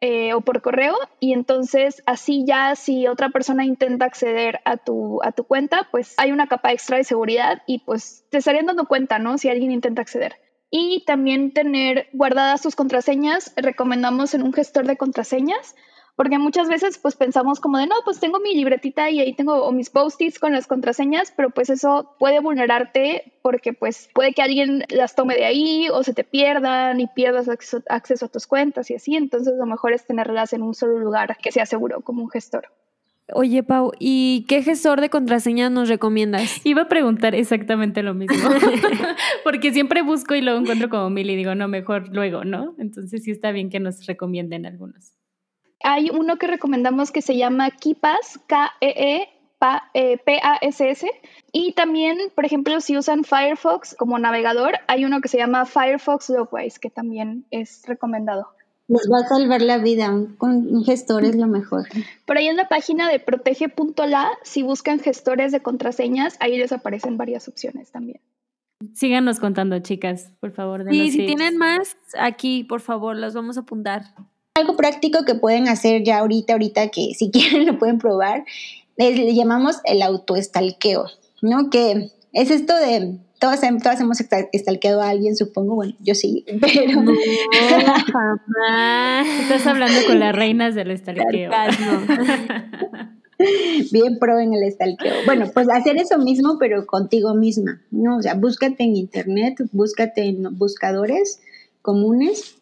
eh, 0.00 0.34
o 0.34 0.40
por 0.40 0.62
correo 0.62 0.96
y 1.20 1.32
entonces 1.32 2.02
así 2.06 2.44
ya 2.44 2.74
si 2.74 3.06
otra 3.06 3.30
persona 3.30 3.64
intenta 3.64 4.04
acceder 4.04 4.60
a 4.64 4.76
tu, 4.76 5.20
a 5.22 5.32
tu 5.32 5.44
cuenta, 5.44 5.88
pues 5.90 6.14
hay 6.16 6.32
una 6.32 6.46
capa 6.46 6.72
extra 6.72 6.96
de 6.96 7.04
seguridad 7.04 7.62
y 7.66 7.80
pues 7.80 8.24
te 8.30 8.38
estarían 8.38 8.66
dando 8.66 8.86
cuenta, 8.86 9.18
¿no? 9.18 9.38
Si 9.38 9.48
alguien 9.48 9.70
intenta 9.70 10.02
acceder. 10.02 10.36
Y 10.74 11.04
también 11.06 11.52
tener 11.52 12.08
guardadas 12.14 12.62
tus 12.62 12.74
contraseñas, 12.74 13.52
recomendamos 13.56 14.32
en 14.32 14.42
un 14.42 14.54
gestor 14.54 14.86
de 14.86 14.96
contraseñas 14.96 15.76
porque 16.16 16.38
muchas 16.38 16.68
veces 16.68 16.98
pues 16.98 17.14
pensamos 17.14 17.60
como 17.60 17.78
de, 17.78 17.86
no, 17.86 17.94
pues 18.04 18.20
tengo 18.20 18.38
mi 18.40 18.54
libretita 18.54 19.10
y 19.10 19.20
ahí 19.20 19.34
tengo 19.34 19.70
mis 19.72 19.90
post-its 19.90 20.38
con 20.38 20.52
las 20.52 20.66
contraseñas, 20.66 21.32
pero 21.36 21.50
pues 21.50 21.70
eso 21.70 22.14
puede 22.18 22.40
vulnerarte 22.40 23.32
porque 23.42 23.72
pues 23.72 24.08
puede 24.14 24.32
que 24.32 24.42
alguien 24.42 24.84
las 24.88 25.14
tome 25.14 25.34
de 25.34 25.44
ahí 25.44 25.88
o 25.90 26.02
se 26.02 26.14
te 26.14 26.24
pierdan 26.24 27.00
y 27.00 27.06
pierdas 27.06 27.48
acceso, 27.48 27.82
acceso 27.88 28.26
a 28.26 28.28
tus 28.28 28.46
cuentas 28.46 28.90
y 28.90 28.94
así. 28.94 29.14
Entonces 29.14 29.54
lo 29.58 29.66
mejor 29.66 29.92
es 29.92 30.06
tenerlas 30.06 30.52
en 30.52 30.62
un 30.62 30.74
solo 30.74 30.98
lugar 30.98 31.36
que 31.38 31.52
sea 31.52 31.66
seguro 31.66 32.00
como 32.02 32.22
un 32.22 32.30
gestor. 32.30 32.68
Oye, 33.34 33.62
Pau, 33.62 33.92
¿y 33.98 34.44
qué 34.48 34.62
gestor 34.62 35.00
de 35.00 35.08
contraseñas 35.10 35.70
nos 35.70 35.88
recomiendas? 35.88 36.64
Iba 36.64 36.82
a 36.82 36.88
preguntar 36.88 37.34
exactamente 37.34 38.02
lo 38.02 38.14
mismo, 38.14 38.36
porque 39.44 39.72
siempre 39.72 40.02
busco 40.02 40.34
y 40.34 40.42
luego 40.42 40.58
encuentro 40.60 40.88
como 40.88 41.08
mil 41.10 41.30
y 41.30 41.36
digo, 41.36 41.54
no, 41.54 41.68
mejor 41.68 42.08
luego, 42.08 42.44
¿no? 42.44 42.74
Entonces 42.78 43.22
sí 43.24 43.30
está 43.30 43.52
bien 43.52 43.70
que 43.70 43.80
nos 43.80 44.04
recomienden 44.06 44.66
algunos. 44.66 45.14
Hay 45.82 46.10
uno 46.10 46.36
que 46.36 46.46
recomendamos 46.46 47.10
que 47.10 47.22
se 47.22 47.36
llama 47.36 47.70
KeePass, 47.70 48.38
K-E-E-P-A-S-S. 48.46 49.50
Y 51.52 51.72
también, 51.72 52.18
por 52.34 52.44
ejemplo, 52.44 52.80
si 52.80 52.96
usan 52.96 53.24
Firefox 53.24 53.96
como 53.98 54.18
navegador, 54.18 54.74
hay 54.86 55.04
uno 55.04 55.20
que 55.20 55.28
se 55.28 55.38
llama 55.38 55.66
Firefox 55.66 56.30
Logwise, 56.30 56.78
que 56.78 56.90
también 56.90 57.46
es 57.50 57.82
recomendado. 57.86 58.48
Les 58.88 59.08
va 59.10 59.18
a 59.18 59.28
salvar 59.28 59.62
la 59.62 59.78
vida, 59.78 60.10
un 60.10 60.84
gestor 60.84 61.24
es 61.24 61.36
lo 61.36 61.46
mejor. 61.46 61.86
Por 62.26 62.36
ahí 62.36 62.48
en 62.48 62.56
la 62.56 62.68
página 62.68 63.08
de 63.08 63.20
protege.la, 63.20 64.30
si 64.42 64.62
buscan 64.62 64.98
gestores 65.00 65.52
de 65.52 65.60
contraseñas, 65.60 66.36
ahí 66.40 66.58
les 66.58 66.72
aparecen 66.72 67.16
varias 67.16 67.48
opciones 67.48 67.90
también. 67.90 68.20
Síganos 68.94 69.38
contando, 69.38 69.78
chicas, 69.78 70.32
por 70.40 70.50
favor. 70.50 70.92
Y 70.92 71.10
si 71.10 71.26
tienen 71.26 71.56
más, 71.56 71.96
aquí, 72.18 72.64
por 72.64 72.80
favor, 72.80 73.16
los 73.16 73.34
vamos 73.34 73.56
a 73.56 73.60
apuntar. 73.60 74.14
Algo 74.54 74.76
práctico 74.76 75.24
que 75.24 75.34
pueden 75.34 75.68
hacer 75.68 76.02
ya 76.02 76.18
ahorita, 76.18 76.54
ahorita 76.54 76.88
que 76.88 77.14
si 77.14 77.30
quieren 77.32 77.66
lo 77.66 77.78
pueden 77.78 77.98
probar, 77.98 78.44
le 78.96 79.34
llamamos 79.34 79.80
el 79.84 80.02
autoestalqueo, 80.02 81.06
¿no? 81.40 81.70
Que 81.70 82.10
es 82.32 82.50
esto 82.50 82.74
de, 82.74 83.18
todas, 83.42 83.60
todas 83.82 84.00
hemos 84.00 84.18
estalqueado 84.52 85.02
a 85.02 85.08
alguien, 85.08 85.34
supongo, 85.34 85.74
bueno, 85.74 85.94
yo 85.98 86.14
sí, 86.14 86.44
pero... 86.60 87.02
No, 87.02 87.12
jamás. 88.12 89.26
Estás 89.40 89.66
hablando 89.66 89.98
con 90.06 90.20
las 90.20 90.32
reinas 90.32 90.76
del 90.76 90.92
estalqueo. 90.92 91.50
Bien 93.90 94.20
pro 94.20 94.38
en 94.38 94.54
el 94.54 94.62
estalqueo. 94.62 95.14
Bueno, 95.26 95.50
pues 95.52 95.68
hacer 95.68 95.96
eso 95.96 96.18
mismo, 96.18 96.56
pero 96.60 96.86
contigo 96.86 97.34
misma, 97.34 97.82
¿no? 97.90 98.18
O 98.18 98.22
sea, 98.22 98.34
búscate 98.34 98.84
en 98.84 98.94
internet, 98.94 99.56
búscate 99.72 100.26
en 100.26 100.56
buscadores 100.56 101.40
comunes 101.82 102.54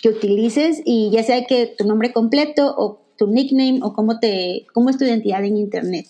que 0.00 0.10
utilices 0.10 0.80
y 0.84 1.10
ya 1.10 1.24
sea 1.24 1.44
que 1.46 1.74
tu 1.76 1.84
nombre 1.84 2.12
completo 2.12 2.72
o 2.78 3.02
tu 3.16 3.26
nickname 3.26 3.80
o 3.82 3.92
cómo, 3.92 4.20
te, 4.20 4.68
cómo 4.72 4.90
es 4.90 4.98
tu 4.98 5.04
identidad 5.04 5.44
en 5.44 5.56
Internet. 5.56 6.06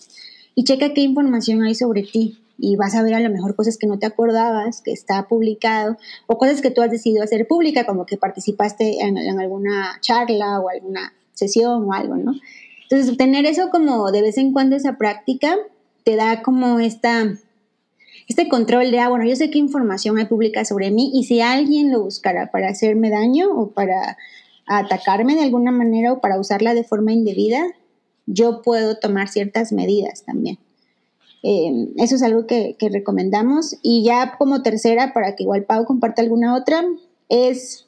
Y 0.53 0.65
checa 0.65 0.93
qué 0.93 1.01
información 1.01 1.63
hay 1.63 1.73
sobre 1.73 2.03
ti 2.03 2.37
y 2.59 2.75
vas 2.75 2.95
a 2.95 3.03
ver 3.03 3.13
a 3.13 3.19
lo 3.19 3.29
mejor 3.29 3.55
cosas 3.55 3.77
que 3.77 3.87
no 3.87 3.99
te 3.99 4.05
acordabas, 4.05 4.81
que 4.81 4.91
está 4.91 5.27
publicado, 5.27 5.97
o 6.27 6.37
cosas 6.37 6.61
que 6.61 6.71
tú 6.71 6.81
has 6.81 6.91
decidido 6.91 7.23
hacer 7.23 7.47
pública, 7.47 7.85
como 7.85 8.05
que 8.05 8.17
participaste 8.17 9.01
en, 9.01 9.17
alguna 9.39 9.97
charla 10.01 10.59
o 10.59 10.69
alguna 10.69 11.13
sesión 11.33 11.85
o 11.85 11.93
algo, 11.93 12.15
¿no? 12.15 12.33
Entonces, 12.83 13.17
tener 13.17 13.45
eso 13.45 13.69
como 13.69 14.11
de 14.11 14.21
vez 14.21 14.37
en 14.37 14.51
cuando 14.51 14.75
esa 14.75 14.97
práctica 14.97 15.55
te 16.03 16.15
da 16.15 16.41
como 16.41 16.79
esta 16.79 17.33
este 18.27 18.47
control 18.47 18.91
de, 18.91 18.99
ah, 18.99 19.09
bueno, 19.09 19.25
yo 19.25 19.35
sé 19.35 19.49
qué 19.49 19.57
información 19.57 20.19
hay 20.19 20.25
pública 20.25 20.63
sobre 20.63 20.91
mí 20.91 21.11
y 21.13 21.23
si 21.23 21.41
alguien 21.41 21.91
lo 21.91 22.03
buscara 22.03 22.51
para 22.51 22.69
hacerme 22.69 23.09
daño 23.09 23.49
o 23.51 23.71
para 23.71 24.17
atacarme 24.67 25.33
de 25.33 25.41
alguna 25.41 25.71
manera 25.71 26.13
o 26.13 26.21
para 26.21 26.39
usarla 26.39 26.75
de 26.75 26.83
forma 26.83 27.11
indebida, 27.11 27.63
yo 28.27 28.61
puedo 28.61 28.97
tomar 28.99 29.29
ciertas 29.29 29.71
medidas 29.71 30.23
también. 30.25 30.59
Eh, 31.43 31.89
eso 31.97 32.15
es 32.15 32.23
algo 32.23 32.47
que, 32.47 32.75
recomendamos. 32.79 33.77
Y 33.81 34.03
ya 34.03 34.35
como 34.37 34.61
tercera, 34.61 35.13
para 35.13 35.35
que 35.35 35.43
igual 35.43 35.65
Pau 35.65 35.85
comparta 35.85 36.21
alguna 36.21 36.55
otra, 36.55 36.83
es 37.29 37.87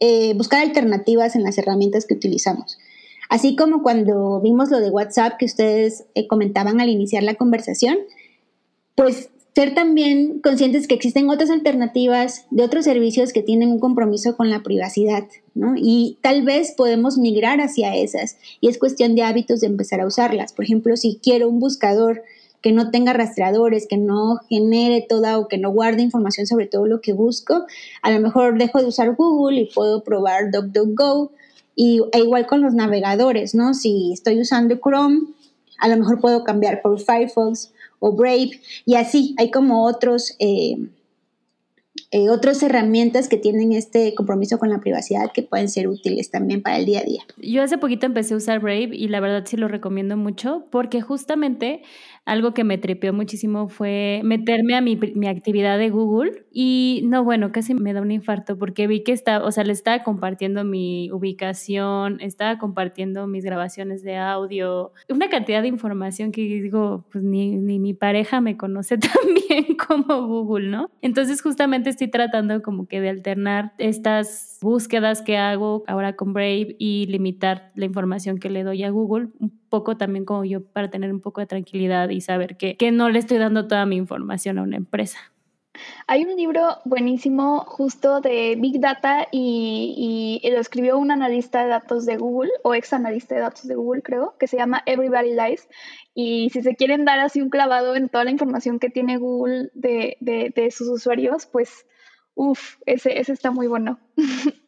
eh, 0.00 0.34
buscar 0.34 0.62
alternativas 0.62 1.36
en 1.36 1.42
las 1.42 1.58
herramientas 1.58 2.06
que 2.06 2.14
utilizamos. 2.14 2.78
Así 3.28 3.56
como 3.56 3.82
cuando 3.82 4.40
vimos 4.40 4.70
lo 4.70 4.80
de 4.80 4.90
WhatsApp 4.90 5.38
que 5.38 5.46
ustedes 5.46 6.04
eh, 6.14 6.26
comentaban 6.26 6.80
al 6.80 6.90
iniciar 6.90 7.22
la 7.22 7.34
conversación, 7.34 7.96
pues 8.94 9.30
ser 9.54 9.74
también 9.74 10.40
conscientes 10.40 10.88
que 10.88 10.94
existen 10.94 11.28
otras 11.28 11.50
alternativas 11.50 12.46
de 12.50 12.62
otros 12.62 12.84
servicios 12.84 13.32
que 13.32 13.42
tienen 13.42 13.70
un 13.70 13.80
compromiso 13.80 14.36
con 14.36 14.48
la 14.48 14.62
privacidad, 14.62 15.24
¿no? 15.54 15.74
Y 15.76 16.18
tal 16.22 16.42
vez 16.42 16.72
podemos 16.76 17.18
migrar 17.18 17.60
hacia 17.60 17.94
esas 17.94 18.38
y 18.60 18.68
es 18.68 18.78
cuestión 18.78 19.14
de 19.14 19.22
hábitos 19.22 19.60
de 19.60 19.66
empezar 19.66 20.00
a 20.00 20.06
usarlas. 20.06 20.52
Por 20.52 20.64
ejemplo, 20.64 20.96
si 20.96 21.18
quiero 21.22 21.48
un 21.48 21.58
buscador 21.58 22.22
que 22.62 22.72
no 22.72 22.90
tenga 22.90 23.12
rastreadores, 23.12 23.86
que 23.88 23.98
no 23.98 24.38
genere 24.48 25.04
toda 25.08 25.38
o 25.38 25.48
que 25.48 25.58
no 25.58 25.70
guarde 25.70 26.02
información 26.02 26.46
sobre 26.46 26.66
todo 26.66 26.86
lo 26.86 27.00
que 27.00 27.12
busco, 27.12 27.66
a 28.02 28.10
lo 28.10 28.20
mejor 28.20 28.56
dejo 28.58 28.80
de 28.80 28.86
usar 28.86 29.14
Google 29.14 29.60
y 29.60 29.70
puedo 29.72 30.04
probar 30.04 30.50
DuckDuckGo 30.50 31.32
y 31.74 32.00
e 32.12 32.18
igual 32.18 32.46
con 32.46 32.60
los 32.62 32.74
navegadores, 32.74 33.54
¿no? 33.54 33.74
Si 33.74 34.12
estoy 34.12 34.40
usando 34.40 34.76
Chrome, 34.76 35.20
a 35.78 35.88
lo 35.88 35.96
mejor 35.96 36.20
puedo 36.20 36.44
cambiar 36.44 36.80
por 36.82 37.00
Firefox 37.00 37.72
o 37.98 38.12
Brave, 38.12 38.60
y 38.84 38.94
así 38.96 39.34
hay 39.38 39.50
como 39.50 39.86
otros, 39.86 40.34
eh, 40.40 40.76
eh, 42.10 42.30
otras 42.30 42.62
herramientas 42.62 43.28
que 43.28 43.36
tienen 43.36 43.72
este 43.72 44.14
compromiso 44.14 44.58
con 44.58 44.70
la 44.70 44.80
privacidad 44.80 45.30
que 45.32 45.42
pueden 45.42 45.68
ser 45.68 45.88
útiles 45.88 46.30
también 46.30 46.62
para 46.62 46.78
el 46.78 46.84
día 46.84 47.00
a 47.00 47.04
día. 47.04 47.22
Yo 47.38 47.62
hace 47.62 47.78
poquito 47.78 48.06
empecé 48.06 48.34
a 48.34 48.38
usar 48.38 48.60
Brave 48.60 48.90
y 48.92 49.08
la 49.08 49.20
verdad 49.20 49.44
sí 49.46 49.56
lo 49.56 49.68
recomiendo 49.68 50.16
mucho 50.16 50.66
porque 50.70 51.00
justamente 51.00 51.82
algo 52.24 52.54
que 52.54 52.62
me 52.62 52.78
trepeó 52.78 53.12
muchísimo 53.12 53.68
fue 53.68 54.20
meterme 54.24 54.76
a 54.76 54.80
mi, 54.80 54.96
mi, 54.96 55.26
actividad 55.26 55.76
de 55.78 55.90
Google 55.90 56.44
y 56.52 57.02
no, 57.04 57.24
bueno, 57.24 57.50
casi 57.50 57.74
me 57.74 57.92
da 57.92 58.00
un 58.00 58.12
infarto 58.12 58.56
porque 58.58 58.86
vi 58.86 59.02
que 59.02 59.12
estaba, 59.12 59.44
o 59.44 59.50
sea, 59.50 59.64
le 59.64 59.72
estaba 59.72 60.04
compartiendo 60.04 60.62
mi 60.64 61.10
ubicación, 61.10 62.20
estaba 62.20 62.58
compartiendo 62.58 63.26
mis 63.26 63.44
grabaciones 63.44 64.02
de 64.04 64.16
audio, 64.16 64.92
una 65.08 65.28
cantidad 65.30 65.62
de 65.62 65.68
información 65.68 66.30
que 66.30 66.42
digo, 66.42 67.04
pues 67.10 67.24
ni, 67.24 67.56
ni 67.56 67.80
mi 67.80 67.92
pareja 67.94 68.40
me 68.40 68.56
conoce 68.56 68.98
tan 68.98 69.34
bien 69.48 69.76
como 69.76 70.26
Google, 70.26 70.68
¿no? 70.68 70.90
Entonces 71.00 71.42
justamente 71.42 71.90
estoy 71.90 72.08
tratando 72.08 72.62
como 72.62 72.86
que 72.86 73.00
de 73.00 73.08
alternar 73.08 73.72
estas 73.78 74.58
búsquedas 74.62 75.22
que 75.22 75.38
hago 75.38 75.82
ahora 75.88 76.14
con 76.14 76.32
Brave 76.32 76.76
y 76.78 77.06
limitar 77.06 77.72
la 77.74 77.86
información 77.86 78.38
que 78.38 78.50
le 78.50 78.62
doy 78.62 78.84
a 78.84 78.90
Google 78.90 79.28
poco 79.72 79.96
también 79.96 80.26
como 80.26 80.44
yo 80.44 80.62
para 80.62 80.90
tener 80.90 81.10
un 81.10 81.22
poco 81.22 81.40
de 81.40 81.46
tranquilidad 81.46 82.10
y 82.10 82.20
saber 82.20 82.58
que, 82.58 82.76
que 82.76 82.92
no 82.92 83.08
le 83.08 83.18
estoy 83.18 83.38
dando 83.38 83.66
toda 83.68 83.86
mi 83.86 83.96
información 83.96 84.58
a 84.58 84.62
una 84.62 84.76
empresa. 84.76 85.18
Hay 86.06 86.24
un 86.24 86.36
libro 86.36 86.76
buenísimo 86.84 87.60
justo 87.60 88.20
de 88.20 88.54
Big 88.58 88.80
Data 88.80 89.28
y, 89.32 90.40
y, 90.42 90.50
lo 90.50 90.60
escribió 90.60 90.98
un 90.98 91.10
analista 91.10 91.62
de 91.62 91.70
datos 91.70 92.04
de 92.04 92.18
Google 92.18 92.50
o 92.62 92.74
ex 92.74 92.92
analista 92.92 93.34
de 93.34 93.40
datos 93.40 93.66
de 93.66 93.74
Google 93.74 94.02
creo, 94.02 94.34
que 94.38 94.46
se 94.46 94.58
llama 94.58 94.82
Everybody 94.84 95.30
Lies. 95.34 95.66
Y 96.14 96.50
si 96.50 96.60
se 96.60 96.76
quieren 96.76 97.06
dar 97.06 97.20
así 97.20 97.40
un 97.40 97.48
clavado 97.48 97.96
en 97.96 98.10
toda 98.10 98.24
la 98.24 98.30
información 98.30 98.78
que 98.78 98.90
tiene 98.90 99.16
Google 99.16 99.70
de, 99.72 100.18
de, 100.20 100.52
de 100.54 100.70
sus 100.70 100.88
usuarios, 100.88 101.46
pues 101.46 101.86
uff, 102.34 102.76
ese, 102.84 103.18
ese 103.18 103.32
está 103.32 103.50
muy 103.50 103.68
bueno. 103.68 103.98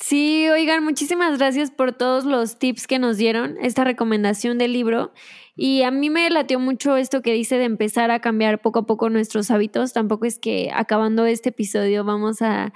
Sí, 0.00 0.48
oigan, 0.48 0.84
muchísimas 0.84 1.38
gracias 1.38 1.72
por 1.72 1.92
todos 1.92 2.24
los 2.24 2.58
tips 2.60 2.86
que 2.86 3.00
nos 3.00 3.16
dieron, 3.16 3.56
esta 3.60 3.82
recomendación 3.82 4.56
del 4.56 4.72
libro. 4.72 5.12
Y 5.56 5.82
a 5.82 5.90
mí 5.90 6.08
me 6.08 6.30
latió 6.30 6.60
mucho 6.60 6.96
esto 6.96 7.20
que 7.20 7.32
dice 7.32 7.58
de 7.58 7.64
empezar 7.64 8.12
a 8.12 8.20
cambiar 8.20 8.60
poco 8.60 8.80
a 8.80 8.86
poco 8.86 9.10
nuestros 9.10 9.50
hábitos. 9.50 9.92
Tampoco 9.92 10.24
es 10.24 10.38
que 10.38 10.70
acabando 10.72 11.26
este 11.26 11.48
episodio 11.48 12.04
vamos 12.04 12.42
a 12.42 12.72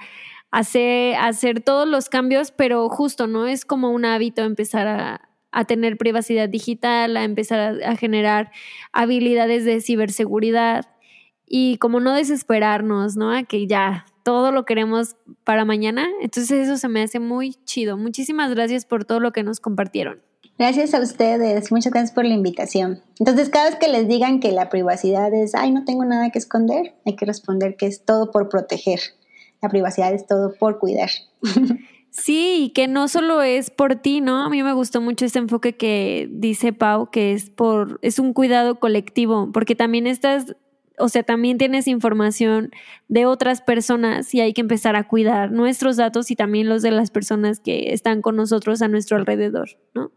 hacer, 0.51 1.15
hacer 1.15 1.61
todos 1.61 1.87
los 1.87 2.09
cambios, 2.09 2.51
pero 2.51 2.89
justo, 2.89 3.25
¿no? 3.25 3.47
Es 3.47 3.63
como 3.63 3.91
un 3.91 4.03
hábito 4.03 4.43
empezar 4.43 4.87
a, 4.87 5.29
tener 5.67 5.97
privacidad 5.97 6.49
digital, 6.49 7.15
a 7.15 7.23
empezar 7.23 7.83
a 7.83 7.95
generar 7.95 8.51
habilidades 8.91 9.65
de 9.65 9.81
ciberseguridad 9.81 10.92
y 11.47 11.77
como 11.77 11.99
no 11.99 12.13
desesperarnos, 12.13 13.15
¿no? 13.15 13.31
A 13.31 13.43
que 13.43 13.67
ya 13.67 14.05
todo 14.23 14.51
lo 14.51 14.65
queremos 14.65 15.15
para 15.43 15.65
mañana. 15.65 16.07
Entonces 16.21 16.67
eso 16.67 16.77
se 16.77 16.87
me 16.87 17.03
hace 17.03 17.19
muy 17.19 17.55
chido. 17.65 17.97
Muchísimas 17.97 18.53
gracias 18.53 18.85
por 18.85 19.05
todo 19.05 19.19
lo 19.19 19.31
que 19.31 19.43
nos 19.43 19.59
compartieron. 19.59 20.21
Gracias 20.57 20.93
a 20.93 20.99
ustedes, 20.99 21.71
muchas 21.71 21.91
gracias 21.91 22.11
por 22.11 22.25
la 22.25 22.33
invitación. 22.35 23.01
Entonces, 23.17 23.49
cada 23.49 23.71
vez 23.71 23.75
que 23.79 23.87
les 23.87 24.07
digan 24.07 24.39
que 24.39 24.51
la 24.51 24.69
privacidad 24.69 25.33
es, 25.33 25.55
ay, 25.55 25.71
no 25.71 25.83
tengo 25.83 26.05
nada 26.05 26.29
que 26.29 26.37
esconder, 26.37 26.93
hay 27.05 27.15
que 27.15 27.25
responder 27.25 27.75
que 27.75 27.87
es 27.87 28.05
todo 28.05 28.29
por 28.29 28.49
proteger. 28.49 28.99
La 29.63 29.69
privacidad 29.69 30.13
es 30.13 30.27
todo 30.27 30.53
por 30.53 30.77
cuidar. 30.77 31.09
Sí, 32.15 32.65
y 32.65 32.69
que 32.69 32.87
no 32.87 33.07
solo 33.07 33.41
es 33.41 33.71
por 33.71 33.95
ti, 33.95 34.21
¿no? 34.21 34.45
A 34.45 34.49
mí 34.51 34.61
me 34.61 34.73
gustó 34.73 35.01
mucho 35.01 35.25
este 35.25 35.39
enfoque 35.39 35.75
que 35.75 36.29
dice 36.29 36.71
Pau, 36.71 37.09
que 37.09 37.33
es 37.33 37.49
por, 37.49 37.97
es 38.03 38.19
un 38.19 38.33
cuidado 38.33 38.79
colectivo, 38.79 39.49
porque 39.51 39.73
también 39.73 40.05
estás, 40.05 40.55
o 40.97 41.09
sea, 41.09 41.23
también 41.23 41.57
tienes 41.57 41.87
información 41.87 42.71
de 43.07 43.25
otras 43.25 43.61
personas 43.61 44.33
y 44.33 44.41
hay 44.41 44.53
que 44.53 44.61
empezar 44.61 44.95
a 44.95 45.07
cuidar 45.07 45.51
nuestros 45.51 45.97
datos 45.97 46.31
y 46.31 46.35
también 46.35 46.69
los 46.69 46.81
de 46.81 46.91
las 46.91 47.11
personas 47.11 47.59
que 47.59 47.93
están 47.93 48.21
con 48.21 48.35
nosotros 48.35 48.81
a 48.81 48.87
nuestro 48.87 49.17
alrededor, 49.17 49.69
¿no? 49.93 50.11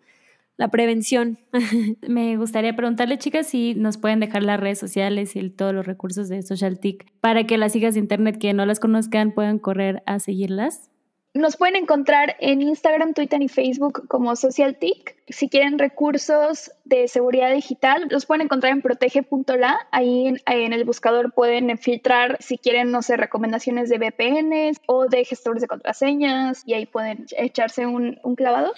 La 0.59 0.69
prevención. 0.69 1.39
Me 2.09 2.37
gustaría 2.37 2.75
preguntarle, 2.75 3.19
chicas, 3.19 3.47
si 3.47 3.75
nos 3.75 3.99
pueden 3.99 4.21
dejar 4.21 4.43
las 4.43 4.59
redes 4.59 4.79
sociales 4.79 5.37
y 5.37 5.51
todos 5.51 5.75
los 5.75 5.87
recursos 5.87 6.29
de 6.29 6.43
SocialTIC 6.43 7.13
para 7.21 7.45
que 7.45 7.59
las 7.59 7.77
hijas 7.77 7.95
de 7.95 8.01
Internet 8.01 8.39
que 8.39 8.55
no 8.55 8.65
las 8.65 8.81
conozcan 8.81 9.33
puedan 9.33 9.59
correr 9.59 10.03
a 10.07 10.19
seguirlas. 10.19 10.91
Nos 11.37 11.59
pueden 11.59 11.77
encontrar 11.77 12.35
en 12.41 12.63
Instagram, 12.63 13.13
Twitter 13.13 13.43
y 13.43 13.49
Facebook 13.49 14.09
como 14.09 14.35
SocialTIC. 14.35 15.17
Si 15.29 15.51
quieren 15.51 15.79
recursos 15.79 16.71
de 16.87 17.09
seguridad 17.09 17.53
digital, 17.53 18.07
los 18.11 18.25
pueden 18.25 18.47
encontrar 18.47 18.73
en 18.73 18.81
protege.la. 18.81 19.77
Ahí 19.91 20.29
en, 20.47 20.73
el 20.73 20.85
buscador 20.85 21.35
pueden 21.35 21.77
filtrar 21.77 22.39
si 22.41 22.57
quieren, 22.57 22.91
no 22.91 23.03
sé, 23.03 23.19
recomendaciones 23.19 23.91
de 23.91 23.99
VPNs 23.99 24.81
o 24.87 25.09
de 25.09 25.27
gestores 25.27 25.61
de 25.61 25.69
contraseñas 25.69 26.63
y 26.65 26.73
ahí 26.73 26.87
pueden 26.87 27.27
echarse 27.37 27.87
un, 27.87 28.19
clavado. 28.35 28.73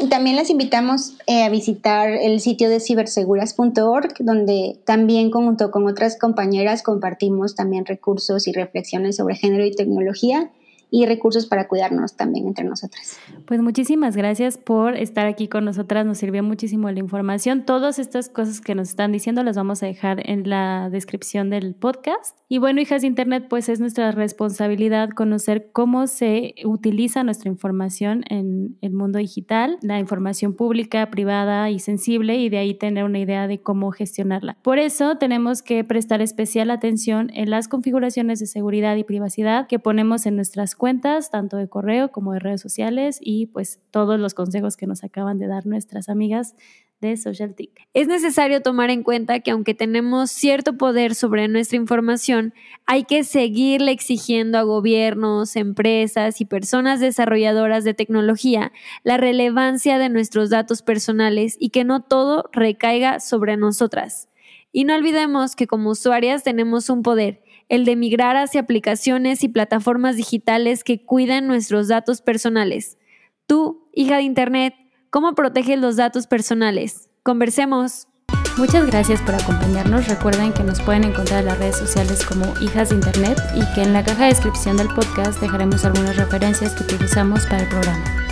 Y 0.00 0.08
también 0.08 0.36
les 0.36 0.48
invitamos 0.48 1.18
eh, 1.26 1.42
a 1.42 1.50
visitar 1.50 2.08
el 2.08 2.40
sitio 2.40 2.70
de 2.70 2.80
ciberseguras.org, 2.80 4.14
donde 4.20 4.78
también 4.86 5.30
junto 5.30 5.70
con 5.70 5.86
otras 5.86 6.18
compañeras 6.18 6.82
compartimos 6.82 7.54
también 7.54 7.84
recursos 7.84 8.48
y 8.48 8.52
reflexiones 8.52 9.16
sobre 9.16 9.34
género 9.34 9.66
y 9.66 9.72
tecnología 9.72 10.50
y 10.90 11.06
recursos 11.06 11.46
para 11.46 11.68
cuidarnos 11.68 12.16
también 12.16 12.46
entre 12.46 12.64
nosotras. 12.64 13.18
Pues 13.46 13.60
muchísimas 13.60 14.16
gracias 14.16 14.58
por 14.58 14.96
estar 14.96 15.26
aquí 15.26 15.48
con 15.48 15.64
nosotras, 15.64 16.06
nos 16.06 16.18
sirvió 16.18 16.42
muchísimo 16.42 16.90
la 16.90 16.98
información. 16.98 17.64
Todas 17.64 17.98
estas 17.98 18.28
cosas 18.28 18.60
que 18.60 18.74
nos 18.74 18.90
están 18.90 19.12
diciendo 19.12 19.42
las 19.42 19.56
vamos 19.56 19.82
a 19.82 19.86
dejar 19.86 20.28
en 20.28 20.48
la 20.48 20.88
descripción 20.90 21.50
del 21.50 21.74
podcast. 21.74 22.36
Y 22.48 22.58
bueno, 22.58 22.80
hijas 22.80 23.02
de 23.02 23.08
Internet, 23.08 23.46
pues 23.48 23.68
es 23.68 23.80
nuestra 23.80 24.10
responsabilidad 24.10 25.10
conocer 25.10 25.70
cómo 25.72 26.06
se 26.06 26.54
utiliza 26.64 27.22
nuestra 27.22 27.48
información 27.48 28.24
en 28.28 28.76
el 28.80 28.92
mundo 28.92 29.18
digital, 29.18 29.78
la 29.82 29.98
información 29.98 30.54
pública, 30.54 31.10
privada 31.10 31.70
y 31.70 31.78
sensible, 31.78 32.36
y 32.36 32.48
de 32.48 32.58
ahí 32.58 32.74
tener 32.74 33.04
una 33.04 33.18
idea 33.18 33.46
de 33.46 33.60
cómo 33.60 33.92
gestionarla. 33.92 34.56
Por 34.62 34.78
eso 34.78 35.16
tenemos 35.16 35.62
que 35.62 35.84
prestar 35.84 36.22
especial 36.22 36.70
atención 36.70 37.30
en 37.34 37.50
las 37.50 37.68
configuraciones 37.68 38.40
de 38.40 38.46
seguridad 38.46 38.96
y 38.96 39.04
privacidad 39.04 39.66
que 39.66 39.78
ponemos 39.78 40.26
en 40.26 40.36
nuestras 40.36 40.74
cuentas, 40.80 41.30
tanto 41.30 41.58
de 41.58 41.68
correo 41.68 42.10
como 42.10 42.32
de 42.32 42.40
redes 42.40 42.62
sociales 42.62 43.18
y 43.20 43.46
pues 43.46 43.80
todos 43.90 44.18
los 44.18 44.32
consejos 44.32 44.78
que 44.78 44.86
nos 44.86 45.04
acaban 45.04 45.38
de 45.38 45.46
dar 45.46 45.66
nuestras 45.66 46.08
amigas 46.08 46.56
de 47.02 47.16
SocialTIC. 47.18 47.70
Es 47.92 48.08
necesario 48.08 48.62
tomar 48.62 48.88
en 48.88 49.02
cuenta 49.02 49.40
que 49.40 49.50
aunque 49.50 49.74
tenemos 49.74 50.30
cierto 50.30 50.78
poder 50.78 51.14
sobre 51.14 51.48
nuestra 51.48 51.76
información, 51.76 52.54
hay 52.86 53.04
que 53.04 53.24
seguirle 53.24 53.92
exigiendo 53.92 54.56
a 54.56 54.62
gobiernos, 54.62 55.54
empresas 55.54 56.40
y 56.40 56.46
personas 56.46 56.98
desarrolladoras 56.98 57.84
de 57.84 57.92
tecnología 57.92 58.72
la 59.04 59.18
relevancia 59.18 59.98
de 59.98 60.08
nuestros 60.08 60.48
datos 60.48 60.80
personales 60.80 61.56
y 61.60 61.68
que 61.68 61.84
no 61.84 62.02
todo 62.02 62.48
recaiga 62.52 63.20
sobre 63.20 63.58
nosotras. 63.58 64.30
Y 64.72 64.84
no 64.84 64.94
olvidemos 64.94 65.56
que 65.56 65.66
como 65.66 65.90
usuarias 65.90 66.42
tenemos 66.42 66.88
un 66.88 67.02
poder 67.02 67.42
el 67.70 67.84
de 67.84 67.96
migrar 67.96 68.36
hacia 68.36 68.60
aplicaciones 68.60 69.42
y 69.44 69.48
plataformas 69.48 70.16
digitales 70.16 70.84
que 70.84 71.06
cuidan 71.06 71.46
nuestros 71.46 71.88
datos 71.88 72.20
personales. 72.20 72.98
Tú, 73.46 73.88
hija 73.94 74.16
de 74.16 74.24
Internet, 74.24 74.74
¿cómo 75.08 75.34
proteges 75.34 75.78
los 75.78 75.96
datos 75.96 76.26
personales? 76.26 77.08
Conversemos. 77.22 78.08
Muchas 78.58 78.86
gracias 78.86 79.22
por 79.22 79.36
acompañarnos. 79.36 80.08
Recuerden 80.08 80.52
que 80.52 80.64
nos 80.64 80.82
pueden 80.82 81.04
encontrar 81.04 81.40
en 81.40 81.46
las 81.46 81.58
redes 81.58 81.78
sociales 81.78 82.26
como 82.26 82.44
Hijas 82.60 82.90
de 82.90 82.96
Internet 82.96 83.38
y 83.54 83.74
que 83.74 83.82
en 83.82 83.92
la 83.92 84.04
caja 84.04 84.24
de 84.24 84.30
descripción 84.30 84.76
del 84.76 84.88
podcast 84.88 85.40
dejaremos 85.40 85.84
algunas 85.84 86.16
referencias 86.16 86.74
que 86.74 86.82
utilizamos 86.82 87.46
para 87.46 87.62
el 87.62 87.68
programa. 87.68 88.29